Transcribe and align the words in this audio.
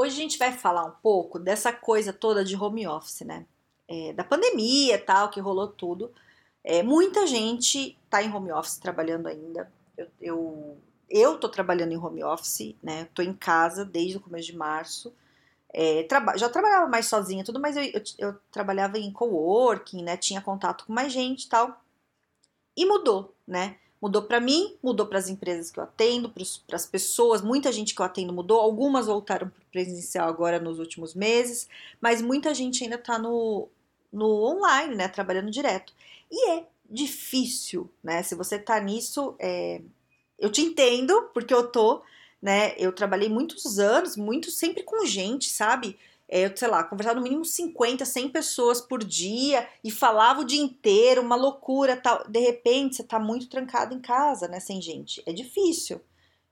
Hoje 0.00 0.12
a 0.12 0.22
gente 0.22 0.38
vai 0.38 0.52
falar 0.52 0.84
um 0.84 0.92
pouco 1.02 1.40
dessa 1.40 1.72
coisa 1.72 2.12
toda 2.12 2.44
de 2.44 2.54
home 2.54 2.86
office, 2.86 3.22
né? 3.22 3.44
É, 3.88 4.12
da 4.12 4.22
pandemia 4.22 4.94
e 4.94 4.98
tal, 4.98 5.28
que 5.28 5.40
rolou 5.40 5.66
tudo. 5.66 6.12
É, 6.62 6.84
muita 6.84 7.26
gente 7.26 7.98
tá 8.08 8.22
em 8.22 8.32
home 8.32 8.52
office 8.52 8.78
trabalhando 8.78 9.26
ainda. 9.26 9.68
Eu, 9.96 10.06
eu, 10.20 10.78
eu 11.10 11.36
tô 11.40 11.48
trabalhando 11.48 11.90
em 11.90 11.96
home 11.96 12.22
office, 12.22 12.76
né? 12.80 13.08
Tô 13.12 13.22
em 13.22 13.34
casa 13.34 13.84
desde 13.84 14.18
o 14.18 14.20
começo 14.20 14.46
de 14.46 14.56
março. 14.56 15.12
É, 15.70 16.04
traba 16.04 16.38
já 16.38 16.48
trabalhava 16.48 16.86
mais 16.86 17.06
sozinha, 17.06 17.42
tudo, 17.42 17.58
mas 17.58 17.76
eu, 17.76 17.82
eu, 17.82 18.02
eu 18.18 18.34
trabalhava 18.52 18.98
em 19.00 19.12
coworking, 19.12 20.04
né? 20.04 20.16
Tinha 20.16 20.40
contato 20.40 20.86
com 20.86 20.92
mais 20.92 21.12
gente 21.12 21.42
e 21.42 21.48
tal. 21.48 21.82
E 22.76 22.86
mudou, 22.86 23.34
né? 23.44 23.76
Mudou 24.00 24.22
para 24.22 24.40
mim, 24.40 24.76
mudou 24.82 25.06
para 25.06 25.18
as 25.18 25.28
empresas 25.28 25.70
que 25.70 25.80
eu 25.80 25.84
atendo, 25.84 26.30
para 26.30 26.76
as 26.76 26.86
pessoas, 26.86 27.42
muita 27.42 27.72
gente 27.72 27.94
que 27.94 28.00
eu 28.00 28.06
atendo 28.06 28.32
mudou, 28.32 28.60
algumas 28.60 29.06
voltaram 29.06 29.48
para 29.48 29.60
presencial 29.72 30.28
agora 30.28 30.60
nos 30.60 30.78
últimos 30.78 31.14
meses, 31.14 31.68
mas 32.00 32.22
muita 32.22 32.54
gente 32.54 32.84
ainda 32.84 32.96
está 32.96 33.18
no, 33.18 33.68
no 34.12 34.44
online, 34.44 34.94
né, 34.94 35.08
trabalhando 35.08 35.50
direto. 35.50 35.92
E 36.30 36.50
é 36.50 36.66
difícil, 36.88 37.90
né, 38.02 38.22
se 38.22 38.34
você 38.34 38.56
está 38.56 38.78
nisso, 38.80 39.34
é, 39.38 39.80
eu 40.38 40.50
te 40.50 40.62
entendo, 40.62 41.30
porque 41.34 41.52
eu 41.52 41.66
tô, 41.66 42.02
né, 42.40 42.74
eu 42.78 42.92
trabalhei 42.92 43.28
muitos 43.28 43.80
anos, 43.80 44.16
muito 44.16 44.50
sempre 44.50 44.84
com 44.84 45.04
gente, 45.04 45.50
sabe, 45.50 45.98
é, 46.28 46.54
sei 46.54 46.68
lá, 46.68 46.84
conversar 46.84 47.14
no 47.14 47.22
mínimo 47.22 47.44
50, 47.44 48.04
100 48.04 48.28
pessoas 48.28 48.80
por 48.80 49.02
dia 49.02 49.66
e 49.82 49.90
falava 49.90 50.42
o 50.42 50.44
dia 50.44 50.60
inteiro, 50.60 51.22
uma 51.22 51.36
loucura 51.36 51.96
tal. 51.96 52.22
De 52.28 52.38
repente, 52.38 52.96
você 52.96 53.02
tá 53.02 53.18
muito 53.18 53.48
trancado 53.48 53.94
em 53.94 54.00
casa, 54.00 54.46
né, 54.46 54.60
sem 54.60 54.80
gente. 54.82 55.22
É 55.24 55.32
difícil, 55.32 56.00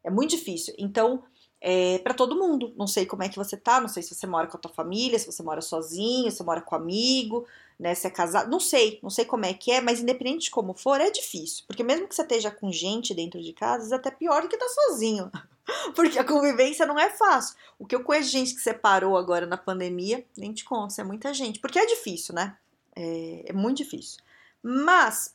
é 0.02 0.10
muito 0.10 0.30
difícil. 0.30 0.74
Então, 0.78 1.22
é 1.60 1.98
para 1.98 2.14
todo 2.14 2.36
mundo. 2.36 2.72
Não 2.76 2.86
sei 2.86 3.04
como 3.04 3.22
é 3.22 3.28
que 3.28 3.36
você 3.36 3.56
tá, 3.56 3.80
não 3.80 3.88
sei 3.88 4.02
se 4.02 4.14
você 4.14 4.26
mora 4.26 4.46
com 4.46 4.56
a 4.56 4.60
tua 4.60 4.72
família, 4.72 5.18
se 5.18 5.26
você 5.26 5.42
mora 5.42 5.60
sozinho, 5.60 6.30
se 6.30 6.38
você 6.38 6.42
mora 6.42 6.60
com 6.60 6.74
amigo, 6.74 7.46
né, 7.78 7.94
se 7.94 8.06
é 8.06 8.10
casado, 8.10 8.50
não 8.50 8.60
sei, 8.60 8.98
não 9.02 9.10
sei 9.10 9.24
como 9.24 9.44
é 9.44 9.52
que 9.52 9.70
é, 9.70 9.80
mas 9.80 10.00
independente 10.00 10.44
de 10.44 10.50
como 10.50 10.74
for, 10.74 11.00
é 11.00 11.10
difícil. 11.10 11.64
Porque 11.66 11.82
mesmo 11.82 12.08
que 12.08 12.14
você 12.14 12.22
esteja 12.22 12.50
com 12.50 12.72
gente 12.72 13.14
dentro 13.14 13.42
de 13.42 13.52
casa, 13.52 13.94
é 13.94 13.98
até 13.98 14.10
pior 14.10 14.42
do 14.42 14.48
que 14.48 14.54
estar 14.54 14.66
tá 14.66 14.72
sozinho. 14.72 15.30
Porque 15.94 16.18
a 16.18 16.24
convivência 16.24 16.86
não 16.86 16.98
é 16.98 17.10
fácil. 17.10 17.56
O 17.78 17.86
que 17.86 17.94
eu 17.94 18.02
conheço 18.02 18.30
gente 18.30 18.54
que 18.54 18.60
separou 18.60 19.16
agora 19.16 19.46
na 19.46 19.56
pandemia, 19.56 20.24
nem 20.36 20.52
te 20.52 20.64
conto, 20.64 20.98
é 21.00 21.04
muita 21.04 21.34
gente. 21.34 21.58
Porque 21.58 21.78
é 21.78 21.86
difícil, 21.86 22.34
né? 22.34 22.56
É, 22.94 23.46
é 23.46 23.52
muito 23.52 23.78
difícil. 23.78 24.20
Mas, 24.62 25.34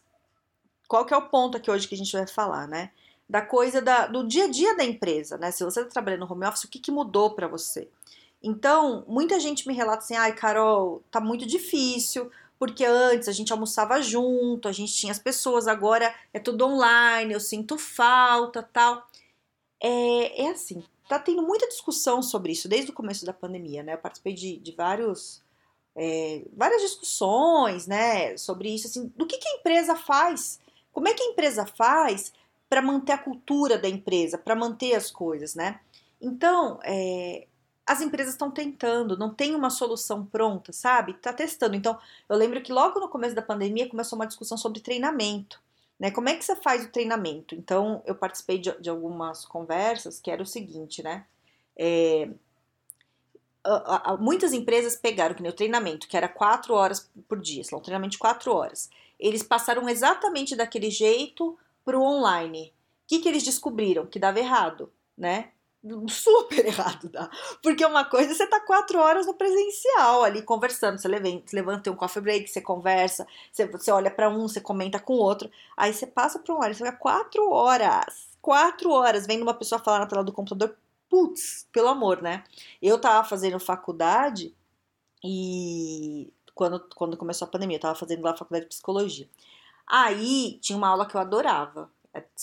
qual 0.88 1.06
que 1.06 1.14
é 1.14 1.18
o 1.18 1.30
ponto 1.30 1.58
aqui 1.58 1.70
hoje 1.70 1.88
que 1.88 1.96
a 1.96 1.98
gente 1.98 2.12
vai 2.12 2.28
falar, 2.28 2.68
né? 2.68 2.92
Da 3.30 3.42
coisa 3.42 3.82
da, 3.82 4.08
do 4.08 4.28
dia 4.28 4.46
a 4.46 4.48
dia 4.48 4.76
da 4.76 4.84
empresa, 4.84 5.38
né? 5.38 5.52
Se 5.52 5.64
você 5.64 5.82
está 5.82 5.92
trabalhando 5.92 6.22
no 6.22 6.32
home 6.32 6.46
office, 6.46 6.64
o 6.64 6.68
que, 6.68 6.80
que 6.80 6.92
mudou 6.92 7.32
para 7.32 7.48
você? 7.48 7.88
Então, 8.44 9.06
muita 9.08 9.40
gente 9.40 9.68
me 9.68 9.74
relata 9.74 10.00
assim, 10.00 10.16
ai, 10.16 10.34
Carol, 10.34 11.04
tá 11.12 11.20
muito 11.20 11.46
difícil, 11.46 12.32
porque 12.58 12.84
antes 12.84 13.28
a 13.28 13.32
gente 13.32 13.54
almoçava 13.54 14.02
junto, 14.02 14.68
a 14.68 14.72
gente 14.72 14.94
tinha 14.94 15.12
as 15.12 15.20
pessoas, 15.20 15.68
agora 15.68 16.14
é 16.34 16.40
tudo 16.40 16.66
online, 16.66 17.34
eu 17.34 17.40
sinto 17.40 17.78
falta, 17.78 18.64
tal 18.64 19.08
é, 19.82 20.44
é 20.44 20.50
assim, 20.52 20.84
tá 21.10 21.20
tendo 21.20 21.42
muita 21.42 21.68
discussão 21.68 22.22
sobre 22.22 22.52
isso 22.52 22.70
desde 22.70 22.92
o 22.92 22.94
começo 22.94 23.26
da 23.26 23.34
pandemia, 23.34 23.84
né? 23.84 23.96
Eu 23.96 23.98
participei 23.98 24.34
de, 24.34 24.58
de 24.58 24.72
vários, 24.72 25.42
é, 25.96 26.44
várias 26.54 26.82
discussões, 26.82 27.88
né, 27.88 28.38
sobre 28.38 28.70
isso, 28.74 28.88
assim, 28.88 29.12
do 29.16 29.26
que, 29.26 29.38
que 29.38 29.48
a 29.48 29.56
empresa 29.56 29.96
faz, 29.96 30.60
como 30.94 31.08
é 31.08 31.14
que 31.14 31.24
a 31.24 31.28
empresa 31.28 31.66
faz 31.66 32.32
para 32.70 32.82
manter 32.82 33.14
a 33.14 33.18
cultura 33.18 33.78
da 33.78 33.90
empresa, 33.90 34.38
para 34.38 34.56
manter 34.56 34.94
as 34.96 35.12
coisas, 35.12 35.56
né? 35.56 35.82
Então, 36.22 36.80
é, 36.84 37.48
as 37.86 38.00
empresas 38.00 38.34
estão 38.34 38.50
tentando, 38.50 39.18
não 39.18 39.34
tem 39.34 39.56
uma 39.56 39.70
solução 39.70 40.26
pronta, 40.26 40.72
sabe? 40.72 41.14
Tá 41.16 41.34
testando. 41.34 41.76
Então, 41.76 41.98
eu 42.30 42.38
lembro 42.38 42.62
que 42.62 42.72
logo 42.72 43.00
no 43.00 43.10
começo 43.10 43.36
da 43.36 43.42
pandemia 43.42 43.90
começou 43.90 44.18
uma 44.18 44.28
discussão 44.28 44.58
sobre 44.58 44.80
treinamento. 44.80 45.62
Né? 46.02 46.10
Como 46.10 46.28
é 46.28 46.36
que 46.36 46.44
você 46.44 46.56
faz 46.56 46.84
o 46.84 46.90
treinamento? 46.90 47.54
Então, 47.54 48.02
eu 48.08 48.16
participei 48.16 48.58
de, 48.58 48.72
de 48.82 48.90
algumas 48.90 49.46
conversas 49.46 50.20
que 50.20 50.32
era 50.32 50.42
o 50.42 50.48
seguinte, 50.48 51.04
né? 51.04 51.28
É, 51.78 52.28
a, 53.64 54.14
a, 54.14 54.18
muitas 54.18 54.52
empresas 54.52 54.96
pegaram 54.96 55.36
que 55.36 55.48
o 55.48 55.54
treinamento, 55.54 56.08
que 56.08 56.18
era 56.18 56.28
quatro 56.28 56.74
horas 56.74 57.08
por 57.30 57.40
dia, 57.40 57.64
sei 57.64 57.76
lá, 57.76 57.80
um 57.80 57.84
treinamento 57.84 58.14
de 58.14 58.18
quatro 58.18 58.52
horas. 58.52 58.90
Eles 59.20 59.44
passaram 59.44 59.88
exatamente 59.88 60.56
daquele 60.56 60.90
jeito 60.90 61.56
para 61.86 62.00
o 62.00 62.02
online. 62.02 62.74
O 63.04 63.08
que, 63.08 63.20
que 63.20 63.30
eles 63.30 63.44
descobriram? 63.44 64.08
Que 64.08 64.18
dava 64.18 64.40
errado, 64.40 64.92
né? 65.16 65.52
Super 66.08 66.64
errado 66.66 67.10
dá. 67.10 67.30
Porque 67.62 67.86
uma 67.86 68.06
coisa 68.06 68.32
é 68.32 68.36
você 68.36 68.48
tá 68.48 68.60
quatro 68.60 69.00
horas 69.00 69.26
no 69.26 69.34
presencial 69.34 70.24
ali 70.24 70.42
conversando. 70.42 70.98
Você 70.98 71.08
levanta, 71.08 71.44
você 71.46 71.56
levanta 71.56 71.82
tem 71.82 71.94
um 71.94 71.96
coffee 71.96 72.22
break, 72.22 72.48
você 72.48 72.62
conversa, 72.62 73.28
você, 73.52 73.66
você 73.66 73.92
olha 73.92 74.12
para 74.12 74.30
um, 74.30 74.48
você 74.48 74.62
comenta 74.62 75.00
com 75.00 75.14
o 75.14 75.20
outro. 75.20 75.50
Aí 75.76 75.94
você 75.94 76.06
passa 76.06 76.40
para 76.40 76.54
um 76.54 76.60
lado, 76.60 76.74
você 76.74 76.84
fica 76.84 76.98
quatro 76.98 77.50
horas. 77.52 78.30
Quatro 78.42 78.92
horas 78.92 79.26
vendo 79.26 79.44
uma 79.44 79.54
pessoa 79.54 79.80
falar 79.80 80.00
na 80.00 80.06
tela 80.06 80.24
do 80.24 80.34
computador. 80.34 80.76
Putz, 81.10 81.68
pelo 81.72 81.90
amor, 81.90 82.22
né? 82.22 82.44
Eu 82.82 83.00
tava 83.00 83.28
fazendo 83.28 83.60
faculdade 83.60 84.56
e 85.24 86.32
quando, 86.56 86.80
quando 86.96 87.18
começou 87.18 87.48
a 87.48 87.52
pandemia, 87.52 87.78
eu 87.78 87.82
tava 87.82 87.96
fazendo 87.96 88.24
lá 88.24 88.32
a 88.32 88.38
faculdade 88.38 88.66
de 88.66 88.70
psicologia. 88.70 89.28
Aí 89.88 90.58
tinha 90.62 90.78
uma 90.78 90.88
aula 90.88 91.06
que 91.06 91.16
eu 91.16 91.22
adorava, 91.22 91.90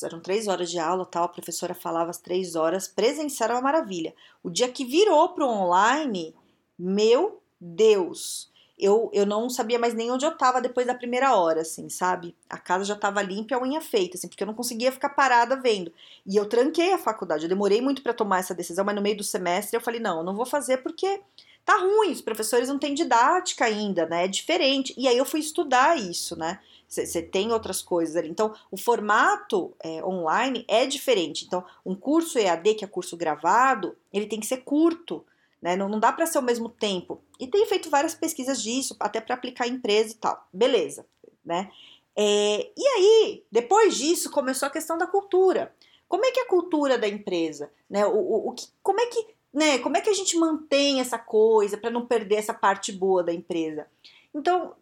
eram 0.02 0.20
três 0.20 0.48
horas 0.48 0.70
de 0.70 0.78
aula, 0.78 1.04
tal, 1.04 1.24
a 1.24 1.28
professora 1.28 1.74
falava 1.74 2.10
as 2.10 2.18
três 2.18 2.54
horas, 2.54 2.88
presencial 2.88 3.48
era 3.50 3.54
uma 3.56 3.62
maravilha. 3.62 4.14
O 4.42 4.50
dia 4.50 4.68
que 4.68 4.84
virou 4.84 5.28
pro 5.30 5.46
online, 5.46 6.34
meu 6.78 7.42
Deus, 7.60 8.50
eu, 8.78 9.10
eu 9.12 9.26
não 9.26 9.50
sabia 9.50 9.78
mais 9.78 9.92
nem 9.92 10.10
onde 10.10 10.24
eu 10.24 10.36
tava 10.36 10.60
depois 10.60 10.86
da 10.86 10.94
primeira 10.94 11.34
hora, 11.34 11.62
assim, 11.62 11.88
sabe? 11.88 12.34
A 12.48 12.56
casa 12.56 12.84
já 12.84 12.94
tava 12.94 13.20
limpa 13.20 13.52
e 13.52 13.56
a 13.56 13.60
unha 13.60 13.80
feita, 13.80 14.16
assim, 14.16 14.28
porque 14.28 14.42
eu 14.42 14.46
não 14.46 14.54
conseguia 14.54 14.92
ficar 14.92 15.10
parada 15.10 15.56
vendo. 15.56 15.92
E 16.24 16.36
eu 16.36 16.48
tranquei 16.48 16.92
a 16.92 16.98
faculdade, 16.98 17.44
eu 17.44 17.48
demorei 17.48 17.80
muito 17.80 18.02
para 18.02 18.14
tomar 18.14 18.38
essa 18.38 18.54
decisão, 18.54 18.84
mas 18.84 18.94
no 18.94 19.02
meio 19.02 19.16
do 19.16 19.24
semestre 19.24 19.76
eu 19.76 19.80
falei, 19.80 20.00
não, 20.00 20.18
eu 20.18 20.24
não 20.24 20.36
vou 20.36 20.46
fazer 20.46 20.78
porque 20.78 21.20
tá 21.68 21.76
ruim, 21.76 22.12
os 22.12 22.22
professores 22.22 22.66
não 22.66 22.78
têm 22.78 22.94
didática 22.94 23.66
ainda, 23.66 24.06
né? 24.06 24.24
É 24.24 24.28
diferente. 24.28 24.94
E 24.96 25.06
aí 25.06 25.18
eu 25.18 25.26
fui 25.26 25.40
estudar 25.40 25.98
isso, 25.98 26.34
né? 26.34 26.60
Você 26.88 27.20
tem 27.20 27.52
outras 27.52 27.82
coisas 27.82 28.16
ali. 28.16 28.30
Então, 28.30 28.54
o 28.70 28.78
formato 28.78 29.74
é, 29.78 30.02
online 30.02 30.64
é 30.66 30.86
diferente. 30.86 31.44
Então, 31.44 31.62
um 31.84 31.94
curso 31.94 32.38
EAD, 32.38 32.72
que 32.72 32.84
é 32.86 32.88
curso 32.88 33.18
gravado, 33.18 33.94
ele 34.10 34.24
tem 34.24 34.40
que 34.40 34.46
ser 34.46 34.64
curto, 34.64 35.22
né? 35.60 35.76
Não, 35.76 35.90
não 35.90 36.00
dá 36.00 36.10
para 36.10 36.24
ser 36.24 36.38
ao 36.38 36.44
mesmo 36.44 36.70
tempo. 36.70 37.20
E 37.38 37.46
tem 37.46 37.66
feito 37.66 37.90
várias 37.90 38.14
pesquisas 38.14 38.62
disso, 38.62 38.96
até 38.98 39.20
para 39.20 39.34
aplicar 39.34 39.68
em 39.68 39.72
empresa 39.72 40.12
e 40.12 40.16
tal. 40.16 40.48
Beleza, 40.50 41.04
né? 41.44 41.70
É, 42.16 42.70
e 42.74 42.86
aí, 42.96 43.44
depois 43.52 43.94
disso, 43.94 44.30
começou 44.30 44.68
a 44.68 44.72
questão 44.72 44.96
da 44.96 45.06
cultura. 45.06 45.74
Como 46.08 46.24
é 46.24 46.32
que 46.32 46.40
é 46.40 46.44
a 46.44 46.48
cultura 46.48 46.96
da 46.96 47.06
empresa? 47.06 47.70
Né? 47.90 48.06
O, 48.06 48.16
o, 48.16 48.48
o 48.48 48.52
que, 48.52 48.66
como 48.82 49.00
é 49.00 49.06
que 49.06 49.37
né, 49.52 49.78
como 49.78 49.96
é 49.96 50.00
que 50.00 50.10
a 50.10 50.14
gente 50.14 50.36
mantém 50.36 51.00
essa 51.00 51.18
coisa 51.18 51.76
para 51.76 51.90
não 51.90 52.06
perder 52.06 52.36
essa 52.36 52.54
parte 52.54 52.92
boa 52.92 53.22
da 53.22 53.32
empresa? 53.32 53.86
Então, 54.34 54.74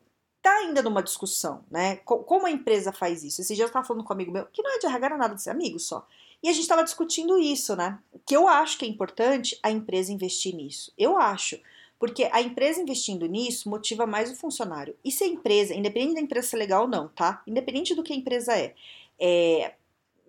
tá 0.42 0.54
ainda 0.58 0.82
numa 0.82 1.02
discussão, 1.02 1.64
né? 1.70 1.96
Como 2.04 2.46
a 2.46 2.50
empresa 2.50 2.92
faz 2.92 3.24
isso? 3.24 3.40
Esse 3.40 3.54
dia 3.54 3.64
eu 3.64 3.68
estava 3.68 3.84
falando 3.84 4.04
com 4.04 4.12
um 4.12 4.16
amigo 4.16 4.30
meu, 4.30 4.46
que 4.46 4.62
não 4.62 4.76
é 4.76 4.78
de 4.78 4.86
RH 4.86 5.16
nada 5.16 5.34
de 5.34 5.50
amigo 5.50 5.78
só. 5.78 6.06
E 6.42 6.48
a 6.48 6.52
gente 6.52 6.62
estava 6.62 6.84
discutindo 6.84 7.38
isso, 7.38 7.74
né? 7.74 7.98
Que 8.24 8.36
eu 8.36 8.46
acho 8.46 8.78
que 8.78 8.84
é 8.84 8.88
importante 8.88 9.58
a 9.62 9.70
empresa 9.70 10.12
investir 10.12 10.54
nisso. 10.54 10.92
Eu 10.96 11.18
acho. 11.18 11.58
Porque 11.98 12.28
a 12.30 12.40
empresa 12.42 12.80
investindo 12.80 13.26
nisso 13.26 13.68
motiva 13.68 14.06
mais 14.06 14.30
o 14.30 14.36
funcionário. 14.36 14.94
E 15.04 15.10
se 15.10 15.24
a 15.24 15.26
empresa, 15.26 15.74
independente 15.74 16.14
da 16.14 16.20
empresa 16.20 16.48
ser 16.48 16.58
legal 16.58 16.82
ou 16.82 16.88
não, 16.88 17.08
tá? 17.08 17.42
Independente 17.46 17.94
do 17.94 18.02
que 18.02 18.12
a 18.12 18.16
empresa 18.16 18.56
é. 18.56 18.74
é 19.18 19.74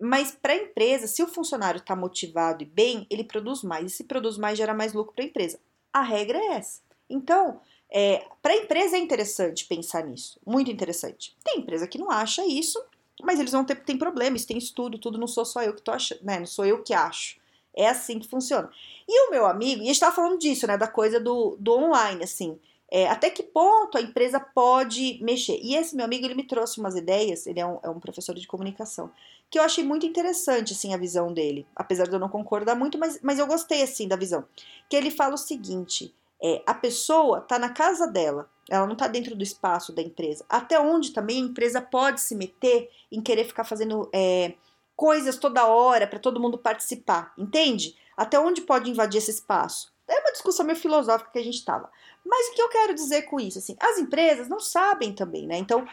mas 0.00 0.30
para 0.30 0.52
a 0.52 0.56
empresa, 0.56 1.06
se 1.06 1.22
o 1.22 1.28
funcionário 1.28 1.78
está 1.78 1.94
motivado 1.96 2.62
e 2.62 2.66
bem, 2.66 3.06
ele 3.10 3.24
produz 3.24 3.62
mais. 3.62 3.92
E 3.92 3.96
se 3.96 4.04
produz 4.04 4.38
mais, 4.38 4.56
gera 4.56 4.74
mais 4.74 4.92
lucro 4.92 5.14
para 5.14 5.24
a 5.24 5.28
empresa. 5.28 5.60
A 5.92 6.02
regra 6.02 6.38
é 6.38 6.46
essa. 6.54 6.80
Então, 7.08 7.60
é, 7.90 8.26
para 8.42 8.52
a 8.52 8.56
empresa 8.56 8.96
é 8.96 9.00
interessante 9.00 9.66
pensar 9.66 10.04
nisso, 10.04 10.38
muito 10.46 10.70
interessante. 10.70 11.36
Tem 11.42 11.60
empresa 11.60 11.86
que 11.86 11.98
não 11.98 12.10
acha 12.10 12.44
isso, 12.46 12.82
mas 13.22 13.40
eles 13.40 13.52
vão 13.52 13.64
ter 13.64 13.76
tem 13.76 13.96
problema, 13.96 14.36
isso 14.36 14.46
tem 14.46 14.58
estudo, 14.58 14.98
tudo 14.98 15.18
não 15.18 15.26
sou 15.26 15.44
só 15.44 15.62
eu 15.62 15.74
que 15.74 15.82
tô 15.82 15.90
achando, 15.90 16.22
né? 16.22 16.38
Não 16.38 16.46
sou 16.46 16.66
eu 16.66 16.82
que 16.82 16.92
acho. 16.92 17.38
É 17.74 17.88
assim 17.88 18.18
que 18.18 18.28
funciona. 18.28 18.70
E 19.06 19.28
o 19.28 19.30
meu 19.30 19.46
amigo, 19.46 19.80
e 19.80 19.84
a 19.84 19.86
gente 19.86 20.00
tava 20.00 20.14
falando 20.14 20.38
disso, 20.38 20.66
né? 20.66 20.76
Da 20.76 20.88
coisa 20.88 21.18
do, 21.18 21.56
do 21.58 21.72
online, 21.72 22.24
assim. 22.24 22.58
É, 22.90 23.06
até 23.06 23.28
que 23.28 23.42
ponto 23.42 23.98
a 23.98 24.00
empresa 24.00 24.40
pode 24.40 25.18
mexer? 25.22 25.58
E 25.62 25.74
esse 25.74 25.94
meu 25.94 26.06
amigo, 26.06 26.24
ele 26.24 26.34
me 26.34 26.46
trouxe 26.46 26.80
umas 26.80 26.96
ideias, 26.96 27.46
ele 27.46 27.60
é 27.60 27.66
um, 27.66 27.78
é 27.82 27.90
um, 27.90 28.00
professor 28.00 28.34
de 28.34 28.46
comunicação, 28.46 29.10
que 29.50 29.58
eu 29.58 29.62
achei 29.62 29.84
muito 29.84 30.06
interessante, 30.06 30.72
assim, 30.72 30.94
a 30.94 30.96
visão 30.96 31.32
dele. 31.32 31.66
Apesar 31.76 32.06
de 32.06 32.14
eu 32.14 32.18
não 32.18 32.28
concordar 32.28 32.74
muito, 32.74 32.98
mas, 32.98 33.20
mas 33.22 33.38
eu 33.38 33.46
gostei, 33.46 33.82
assim, 33.82 34.08
da 34.08 34.16
visão. 34.16 34.44
Que 34.88 34.96
ele 34.96 35.10
fala 35.10 35.34
o 35.34 35.38
seguinte, 35.38 36.14
é, 36.42 36.62
a 36.66 36.72
pessoa 36.72 37.38
está 37.40 37.58
na 37.58 37.68
casa 37.68 38.06
dela, 38.06 38.48
ela 38.70 38.86
não 38.86 38.94
está 38.94 39.06
dentro 39.06 39.36
do 39.36 39.42
espaço 39.42 39.92
da 39.92 40.00
empresa. 40.00 40.44
Até 40.48 40.80
onde 40.80 41.12
também 41.12 41.42
a 41.42 41.46
empresa 41.46 41.82
pode 41.82 42.22
se 42.22 42.34
meter 42.34 42.90
em 43.12 43.20
querer 43.20 43.44
ficar 43.44 43.64
fazendo 43.64 44.08
é, 44.14 44.54
coisas 44.96 45.36
toda 45.36 45.66
hora 45.66 46.06
para 46.06 46.18
todo 46.18 46.40
mundo 46.40 46.56
participar, 46.56 47.32
entende? 47.36 47.96
Até 48.16 48.38
onde 48.38 48.62
pode 48.62 48.90
invadir 48.90 49.18
esse 49.18 49.30
espaço? 49.30 49.92
É 50.08 50.20
uma 50.20 50.32
discussão 50.32 50.64
meio 50.64 50.78
filosófica 50.78 51.30
que 51.30 51.38
a 51.38 51.44
gente 51.44 51.56
estava. 51.58 51.90
Mas 52.24 52.48
o 52.48 52.54
que 52.54 52.62
eu 52.62 52.68
quero 52.68 52.94
dizer 52.94 53.22
com 53.22 53.38
isso? 53.38 53.58
Assim, 53.58 53.76
as 53.78 53.98
empresas 53.98 54.48
não 54.48 54.60
sabem 54.60 55.12
também, 55.12 55.46
né? 55.46 55.58
Então, 55.58 55.86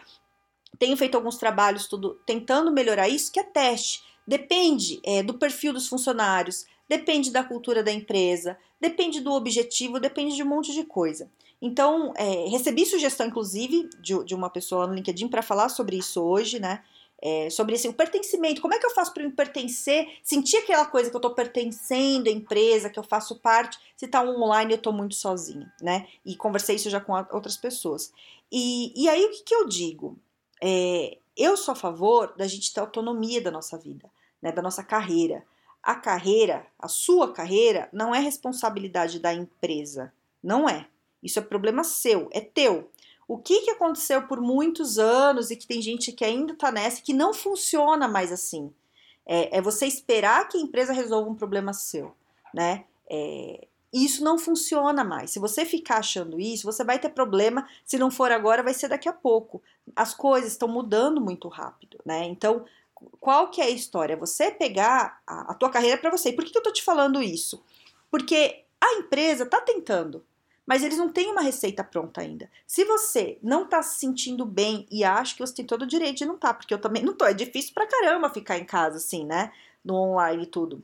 tenho 0.80 0.96
feito 0.98 1.16
alguns 1.16 1.38
trabalhos 1.38 1.88
tudo 1.88 2.20
tentando 2.26 2.72
melhorar 2.72 3.08
isso, 3.08 3.32
que 3.32 3.40
é 3.40 3.44
teste. 3.44 4.04
Depende 4.28 5.00
é, 5.04 5.22
do 5.22 5.36
perfil 5.36 5.74
dos 5.74 5.88
funcionários, 5.88 6.66
depende 6.88 7.32
da 7.32 7.44
cultura 7.44 7.84
da 7.84 7.92
empresa, 7.92 8.58
depende 8.80 9.22
do 9.22 9.32
objetivo, 9.32 10.00
depende 10.00 10.36
de 10.36 10.44
um 10.44 10.48
monte 10.48 10.74
de 10.74 10.84
coisa. 10.84 11.30
Então, 11.62 12.14
é, 12.16 12.48
recebi 12.50 12.86
sugestão, 12.86 13.28
inclusive, 13.28 13.90
de, 14.02 14.24
de 14.24 14.36
uma 14.36 14.50
pessoa 14.50 14.88
no 14.88 14.94
LinkedIn 14.94 15.28
para 15.28 15.42
falar 15.42 15.70
sobre 15.70 15.98
isso 15.98 16.22
hoje, 16.22 16.60
né? 16.60 16.84
É, 17.28 17.50
sobre 17.50 17.74
assim, 17.74 17.88
o 17.88 17.94
pertencimento, 17.94 18.62
como 18.62 18.76
é 18.76 18.78
que 18.78 18.86
eu 18.86 18.94
faço 18.94 19.12
para 19.12 19.24
me 19.24 19.32
pertencer, 19.32 20.08
sentir 20.22 20.58
aquela 20.58 20.86
coisa 20.86 21.10
que 21.10 21.16
eu 21.16 21.18
estou 21.18 21.34
pertencendo 21.34 22.28
à 22.28 22.32
empresa, 22.32 22.88
que 22.88 23.00
eu 23.00 23.04
faço 23.04 23.40
parte, 23.40 23.80
se 23.98 24.06
está 24.06 24.22
online 24.22 24.74
eu 24.74 24.78
estou 24.78 24.94
muito 24.94 25.16
sozinha, 25.16 25.74
né? 25.82 26.08
E 26.24 26.36
conversei 26.36 26.76
isso 26.76 26.88
já 26.88 27.02
com 27.02 27.14
outras 27.32 27.58
pessoas. 27.58 28.14
E, 28.52 28.94
e 28.96 29.10
aí 29.10 29.26
o 29.26 29.32
que, 29.32 29.42
que 29.42 29.56
eu 29.56 29.68
digo? 29.68 30.16
É, 30.62 31.18
eu 31.36 31.58
sou 31.58 31.72
a 31.72 31.76
favor 31.76 32.32
da 32.38 32.46
gente 32.46 32.72
ter 32.72 32.80
autonomia 32.80 33.42
da 33.42 33.50
nossa 33.50 33.76
vida, 33.76 34.08
né, 34.40 34.52
da 34.52 34.62
nossa 34.62 34.84
carreira. 34.84 35.44
A 35.82 35.96
carreira, 35.96 36.68
a 36.78 36.88
sua 36.88 37.34
carreira, 37.34 37.90
não 37.92 38.14
é 38.14 38.20
responsabilidade 38.20 39.20
da 39.20 39.34
empresa, 39.34 40.14
não 40.44 40.70
é. 40.70 40.86
Isso 41.24 41.40
é 41.40 41.42
problema 41.42 41.84
seu, 41.84 42.30
é 42.32 42.40
teu. 42.40 42.88
O 43.28 43.38
que, 43.38 43.62
que 43.62 43.72
aconteceu 43.72 44.28
por 44.28 44.40
muitos 44.40 45.00
anos 45.00 45.50
e 45.50 45.56
que 45.56 45.66
tem 45.66 45.82
gente 45.82 46.12
que 46.12 46.24
ainda 46.24 46.54
está 46.54 46.72
nessa 46.72 47.02
que 47.02 47.14
não 47.14 47.34
funciona 47.34 48.08
mais 48.08 48.32
assim? 48.32 48.72
É, 49.26 49.58
é, 49.58 49.62
você 49.62 49.88
esperar 49.88 50.48
que 50.48 50.58
a 50.58 50.62
empresa 50.62 50.94
resolva 50.94 51.30
um 51.30 51.36
problema 51.36 51.74
seu, 51.74 52.16
né? 52.54 52.86
É, 53.10 53.68
isso 53.92 54.24
não 54.24 54.38
funciona 54.38 55.04
mais. 55.04 55.32
Se 55.32 55.40
você 55.40 55.66
ficar 55.66 55.98
achando 55.98 56.40
isso, 56.40 56.66
você 56.66 56.84
vai 56.84 57.00
ter 57.00 57.10
problema. 57.10 57.68
Se 57.84 57.98
não 57.98 58.12
for 58.12 58.32
agora, 58.32 58.62
vai 58.62 58.74
ser 58.74 58.90
daqui 58.90 59.10
a 59.10 59.14
pouco. 59.14 59.62
As 59.96 60.14
coisas 60.14 60.52
estão 60.52 60.68
mudando 60.68 61.20
muito 61.20 61.48
rápido, 61.48 61.98
né? 62.06 62.26
Então, 62.26 62.66
qual 63.20 63.50
que 63.50 63.62
é 63.62 63.66
a 63.66 63.70
história? 63.70 64.18
Você 64.18 64.52
pegar 64.52 65.22
a, 65.26 65.52
a 65.52 65.54
tua 65.54 65.70
carreira 65.70 65.98
para 65.98 66.12
você. 66.12 66.30
E 66.30 66.34
por 66.34 66.46
que, 66.46 66.52
que 66.52 66.58
eu 66.58 66.64
tô 66.64 66.72
te 66.72 66.84
falando 66.84 67.24
isso? 67.24 67.64
Porque 68.12 68.64
a 68.80 68.94
empresa 68.96 69.46
tá 69.46 69.62
tentando 69.62 70.24
mas 70.66 70.84
eles 70.84 70.98
não 70.98 71.10
têm 71.10 71.32
uma 71.32 71.42
receita 71.42 71.84
pronta 71.84 72.22
ainda. 72.22 72.50
Se 72.66 72.84
você 72.86 73.38
não 73.42 73.64
está 73.64 73.82
se 73.84 74.00
sentindo 74.00 74.46
bem 74.46 74.88
e 74.90 75.04
acha 75.04 75.36
que 75.36 75.46
você 75.46 75.54
tem 75.54 75.66
todo 75.66 75.84
o 75.84 75.88
direito 75.88 76.18
de 76.18 76.26
não 76.26 76.36
estar, 76.36 76.50
tá, 76.50 76.54
porque 76.54 76.74
eu 76.74 76.82
também 76.82 77.04
não 77.04 77.14
tô, 77.14 77.26
é 77.26 77.34
difícil 77.34 77.74
pra 77.74 77.88
caramba 77.88 78.30
ficar 78.30 78.58
em 78.58 78.66
casa 78.66 78.98
assim, 78.98 79.26
né? 79.26 79.52
No 79.84 79.96
online 79.96 80.44
e 80.44 80.48
tudo. 80.48 80.84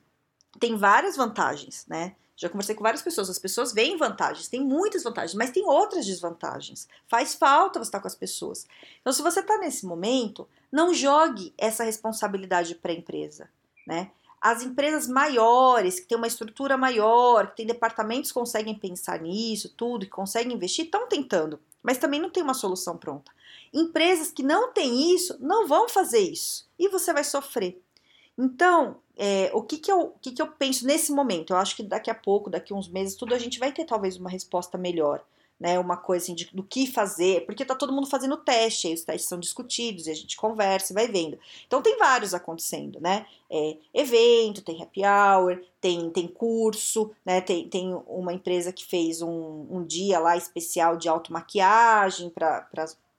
Tem 0.60 0.76
várias 0.76 1.16
vantagens, 1.16 1.86
né? 1.88 2.16
Já 2.36 2.50
conversei 2.50 2.74
com 2.74 2.82
várias 2.82 3.04
pessoas, 3.04 3.30
as 3.30 3.38
pessoas 3.38 3.72
veem 3.72 3.98
vantagens, 3.98 4.48
tem 4.48 4.62
muitas 4.62 5.04
vantagens, 5.04 5.36
mas 5.36 5.52
tem 5.52 5.64
outras 5.64 6.08
desvantagens. 6.08 6.88
Faz 7.08 7.36
falta 7.36 7.78
você 7.78 7.90
estar 7.90 8.00
com 8.00 8.08
as 8.08 8.16
pessoas. 8.16 8.66
Então, 9.00 9.14
se 9.14 9.22
você 9.22 9.42
está 9.42 9.60
nesse 9.60 9.86
momento, 9.86 10.48
não 10.72 10.92
jogue 10.92 11.54
essa 11.56 11.84
responsabilidade 11.84 12.74
para 12.74 12.92
a 12.92 12.96
empresa, 12.96 13.48
né? 13.86 14.10
As 14.42 14.64
empresas 14.64 15.08
maiores, 15.08 16.00
que 16.00 16.08
têm 16.08 16.18
uma 16.18 16.28
estrutura 16.28 16.76
maior, 16.76 17.52
que 17.52 17.58
têm 17.58 17.68
departamentos 17.68 18.32
que 18.32 18.40
conseguem 18.40 18.74
pensar 18.74 19.22
nisso, 19.22 19.74
tudo, 19.78 20.06
que 20.06 20.12
conseguem 20.12 20.54
investir, 20.54 20.86
estão 20.86 21.08
tentando, 21.08 21.60
mas 21.84 22.00
também 22.00 22.20
não 22.20 22.32
tem 22.32 22.42
uma 22.42 22.56
solução 22.56 22.98
pronta. 22.98 23.32
Empresas 23.72 24.32
que 24.32 24.42
não 24.42 24.74
têm 24.74 25.14
isso, 25.14 25.38
não 25.40 25.68
vão 25.68 25.88
fazer 25.88 26.20
isso 26.20 26.68
e 26.80 26.90
você 26.90 27.14
vai 27.14 27.24
sofrer. 27.24 27.80
Então, 28.38 28.98
é, 29.16 29.52
o 29.54 29.62
que, 29.62 29.78
que, 29.78 29.92
eu, 29.92 30.02
o 30.02 30.20
que, 30.20 30.32
que 30.32 30.42
eu 30.42 30.48
penso 30.48 30.88
nesse 30.88 31.12
momento? 31.12 31.54
Eu 31.54 31.58
acho 31.58 31.76
que 31.76 31.84
daqui 31.84 32.10
a 32.10 32.16
pouco, 32.16 32.50
daqui 32.50 32.74
a 32.74 32.76
uns 32.76 32.88
meses, 32.88 33.16
tudo 33.16 33.36
a 33.36 33.38
gente 33.38 33.60
vai 33.60 33.72
ter 33.72 33.86
talvez 33.86 34.18
uma 34.18 34.30
resposta 34.30 34.78
melhor 34.78 35.24
né, 35.62 35.78
uma 35.78 35.96
coisa 35.96 36.26
assim 36.26 36.34
de, 36.34 36.50
do 36.52 36.64
que 36.64 36.88
fazer, 36.88 37.46
porque 37.46 37.64
tá 37.64 37.76
todo 37.76 37.94
mundo 37.94 38.08
fazendo 38.08 38.36
teste, 38.36 38.88
aí 38.88 38.96
os 38.96 39.04
testes 39.04 39.30
são 39.30 39.40
discutidos 39.40 40.08
e 40.08 40.12
a 40.12 40.16
gente 40.16 40.36
conversa 40.36 40.92
e 40.92 40.96
vai 40.96 41.08
vendo. 41.08 41.38
Então 41.68 41.84
tem 41.84 42.00
vários 42.00 42.34
acontecendo, 42.34 43.00
né? 43.00 43.28
É, 43.48 43.78
evento, 43.94 44.64
tem 44.64 44.82
happy 44.82 45.02
hour, 45.06 45.62
tem, 45.80 46.10
tem 46.10 46.28
curso, 46.28 47.12
né? 47.24 47.42
Tem, 47.42 47.70
tem 47.70 47.94
uma 48.08 48.34
empresa 48.34 48.74
que 48.74 48.84
fez 48.84 49.22
um, 49.22 49.68
um 49.70 49.86
dia 49.86 50.18
lá 50.18 50.36
especial 50.36 50.98
de 50.98 51.08
automaquiagem 51.08 52.32
para 52.32 52.68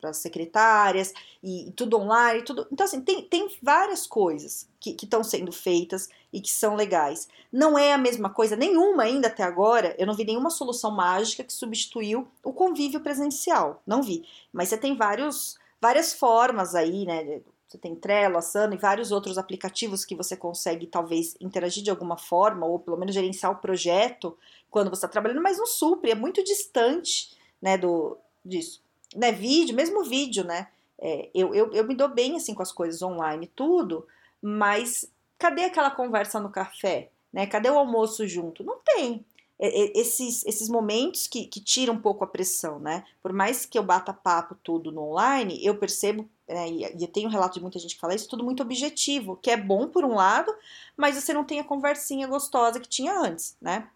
para 0.03 0.11
as 0.11 0.17
secretárias 0.17 1.15
e, 1.41 1.69
e, 1.69 1.73
tudo 1.73 1.97
online, 1.97 2.43
tudo. 2.43 2.67
Então, 2.73 2.85
assim, 2.85 3.01
tem, 3.01 3.23
tem 3.23 3.49
várias 3.63 4.05
coisas 4.05 4.69
que 4.81 4.97
estão 5.01 5.23
sendo 5.23 5.53
feitas 5.53 6.09
e 6.33 6.41
que 6.41 6.51
são 6.51 6.75
legais. 6.75 7.29
Não 7.53 7.79
é 7.79 7.93
a 7.93 7.99
mesma 7.99 8.29
coisa, 8.29 8.57
nenhuma 8.57 9.05
ainda 9.05 9.29
até 9.29 9.45
agora, 9.45 9.95
eu 9.97 10.07
não 10.07 10.15
vi 10.15 10.25
nenhuma 10.25 10.51
solução 10.51 10.91
mágica 10.91 11.45
que 11.45 11.53
substituiu 11.53 12.27
o 12.43 12.53
convívio 12.53 13.01
presencial. 13.01 13.81
Não 13.87 14.03
vi. 14.03 14.27
Mas 14.53 14.69
você 14.69 14.77
tem 14.77 14.97
vários, 14.97 15.57
várias 15.81 16.13
formas 16.13 16.75
aí, 16.75 17.07
né? 17.07 17.41
Você 17.69 17.79
tem 17.79 17.95
Trello, 17.95 18.37
Asana 18.37 18.75
e 18.75 18.79
vários 18.79 19.13
outros 19.13 19.39
aplicativos 19.39 20.05
que 20.05 20.17
você 20.17 20.37
consegue 20.37 20.87
talvez 20.87 21.37
interagir 21.41 21.83
de 21.83 21.91
alguma 21.91 22.19
forma, 22.19 22.67
ou 22.67 22.79
pelo 22.79 22.99
menos 22.99 23.15
gerenciar 23.15 23.53
o 23.53 23.57
projeto 23.57 24.37
quando 24.69 24.91
você 24.91 25.07
está 25.07 25.09
trabalhando, 25.09 25.41
mas 25.41 25.57
não 25.57 25.67
supre, 25.67 26.11
é 26.11 26.15
muito 26.15 26.43
distante 26.45 27.35
né, 27.63 27.79
do, 27.79 28.19
disso 28.45 28.82
né, 29.15 29.33
vídeo, 29.33 29.75
mesmo 29.75 30.05
vídeo, 30.05 30.45
né? 30.45 30.69
É, 30.99 31.29
eu, 31.35 31.55
eu, 31.55 31.73
eu 31.73 31.85
me 31.85 31.95
dou 31.95 32.09
bem 32.09 32.37
assim 32.37 32.55
com 32.55 32.63
as 32.63 32.71
coisas 32.71 33.03
online, 33.03 33.51
tudo, 33.57 34.07
mas 34.41 35.11
cadê 35.39 35.65
aquela 35.65 35.91
conversa 35.91 36.39
no 36.39 36.51
café? 36.51 37.11
Né? 37.33 37.47
Cadê 37.47 37.69
o 37.71 37.79
almoço 37.79 38.27
junto? 38.27 38.63
Não 38.63 38.79
tem. 38.79 39.25
Esses, 39.59 40.45
esses 40.45 40.69
momentos 40.69 41.29
que, 41.29 41.47
que 41.47 41.61
tiram 41.61 41.95
um 41.95 42.01
pouco 42.01 42.25
a 42.25 42.27
pressão, 42.27 42.81
né? 42.81 43.05
Por 43.23 43.33
mais 43.33 43.65
que 43.65 43.79
eu 43.79 43.83
bata 43.85 44.13
papo 44.13 44.57
tudo 44.61 44.91
no 44.91 45.03
online, 45.03 45.65
eu 45.65 45.77
percebo, 45.77 46.29
né, 46.49 46.69
e 46.69 46.83
eu 46.83 47.07
tenho 47.07 47.29
um 47.29 47.31
relato 47.31 47.55
de 47.55 47.61
muita 47.61 47.79
gente 47.79 47.95
que 47.95 48.01
fala 48.01 48.13
isso, 48.13 48.29
tudo 48.29 48.43
muito 48.43 48.61
objetivo, 48.61 49.39
que 49.41 49.53
é 49.53 49.57
bom 49.57 49.87
por 49.87 50.05
um 50.05 50.17
lado, 50.17 50.53
mas 50.97 51.15
você 51.15 51.33
não 51.33 51.45
tem 51.45 51.61
a 51.61 51.65
conversinha 51.65 52.27
gostosa 52.27 52.81
que 52.81 52.89
tinha 52.89 53.17
antes, 53.17 53.57
né? 53.61 53.89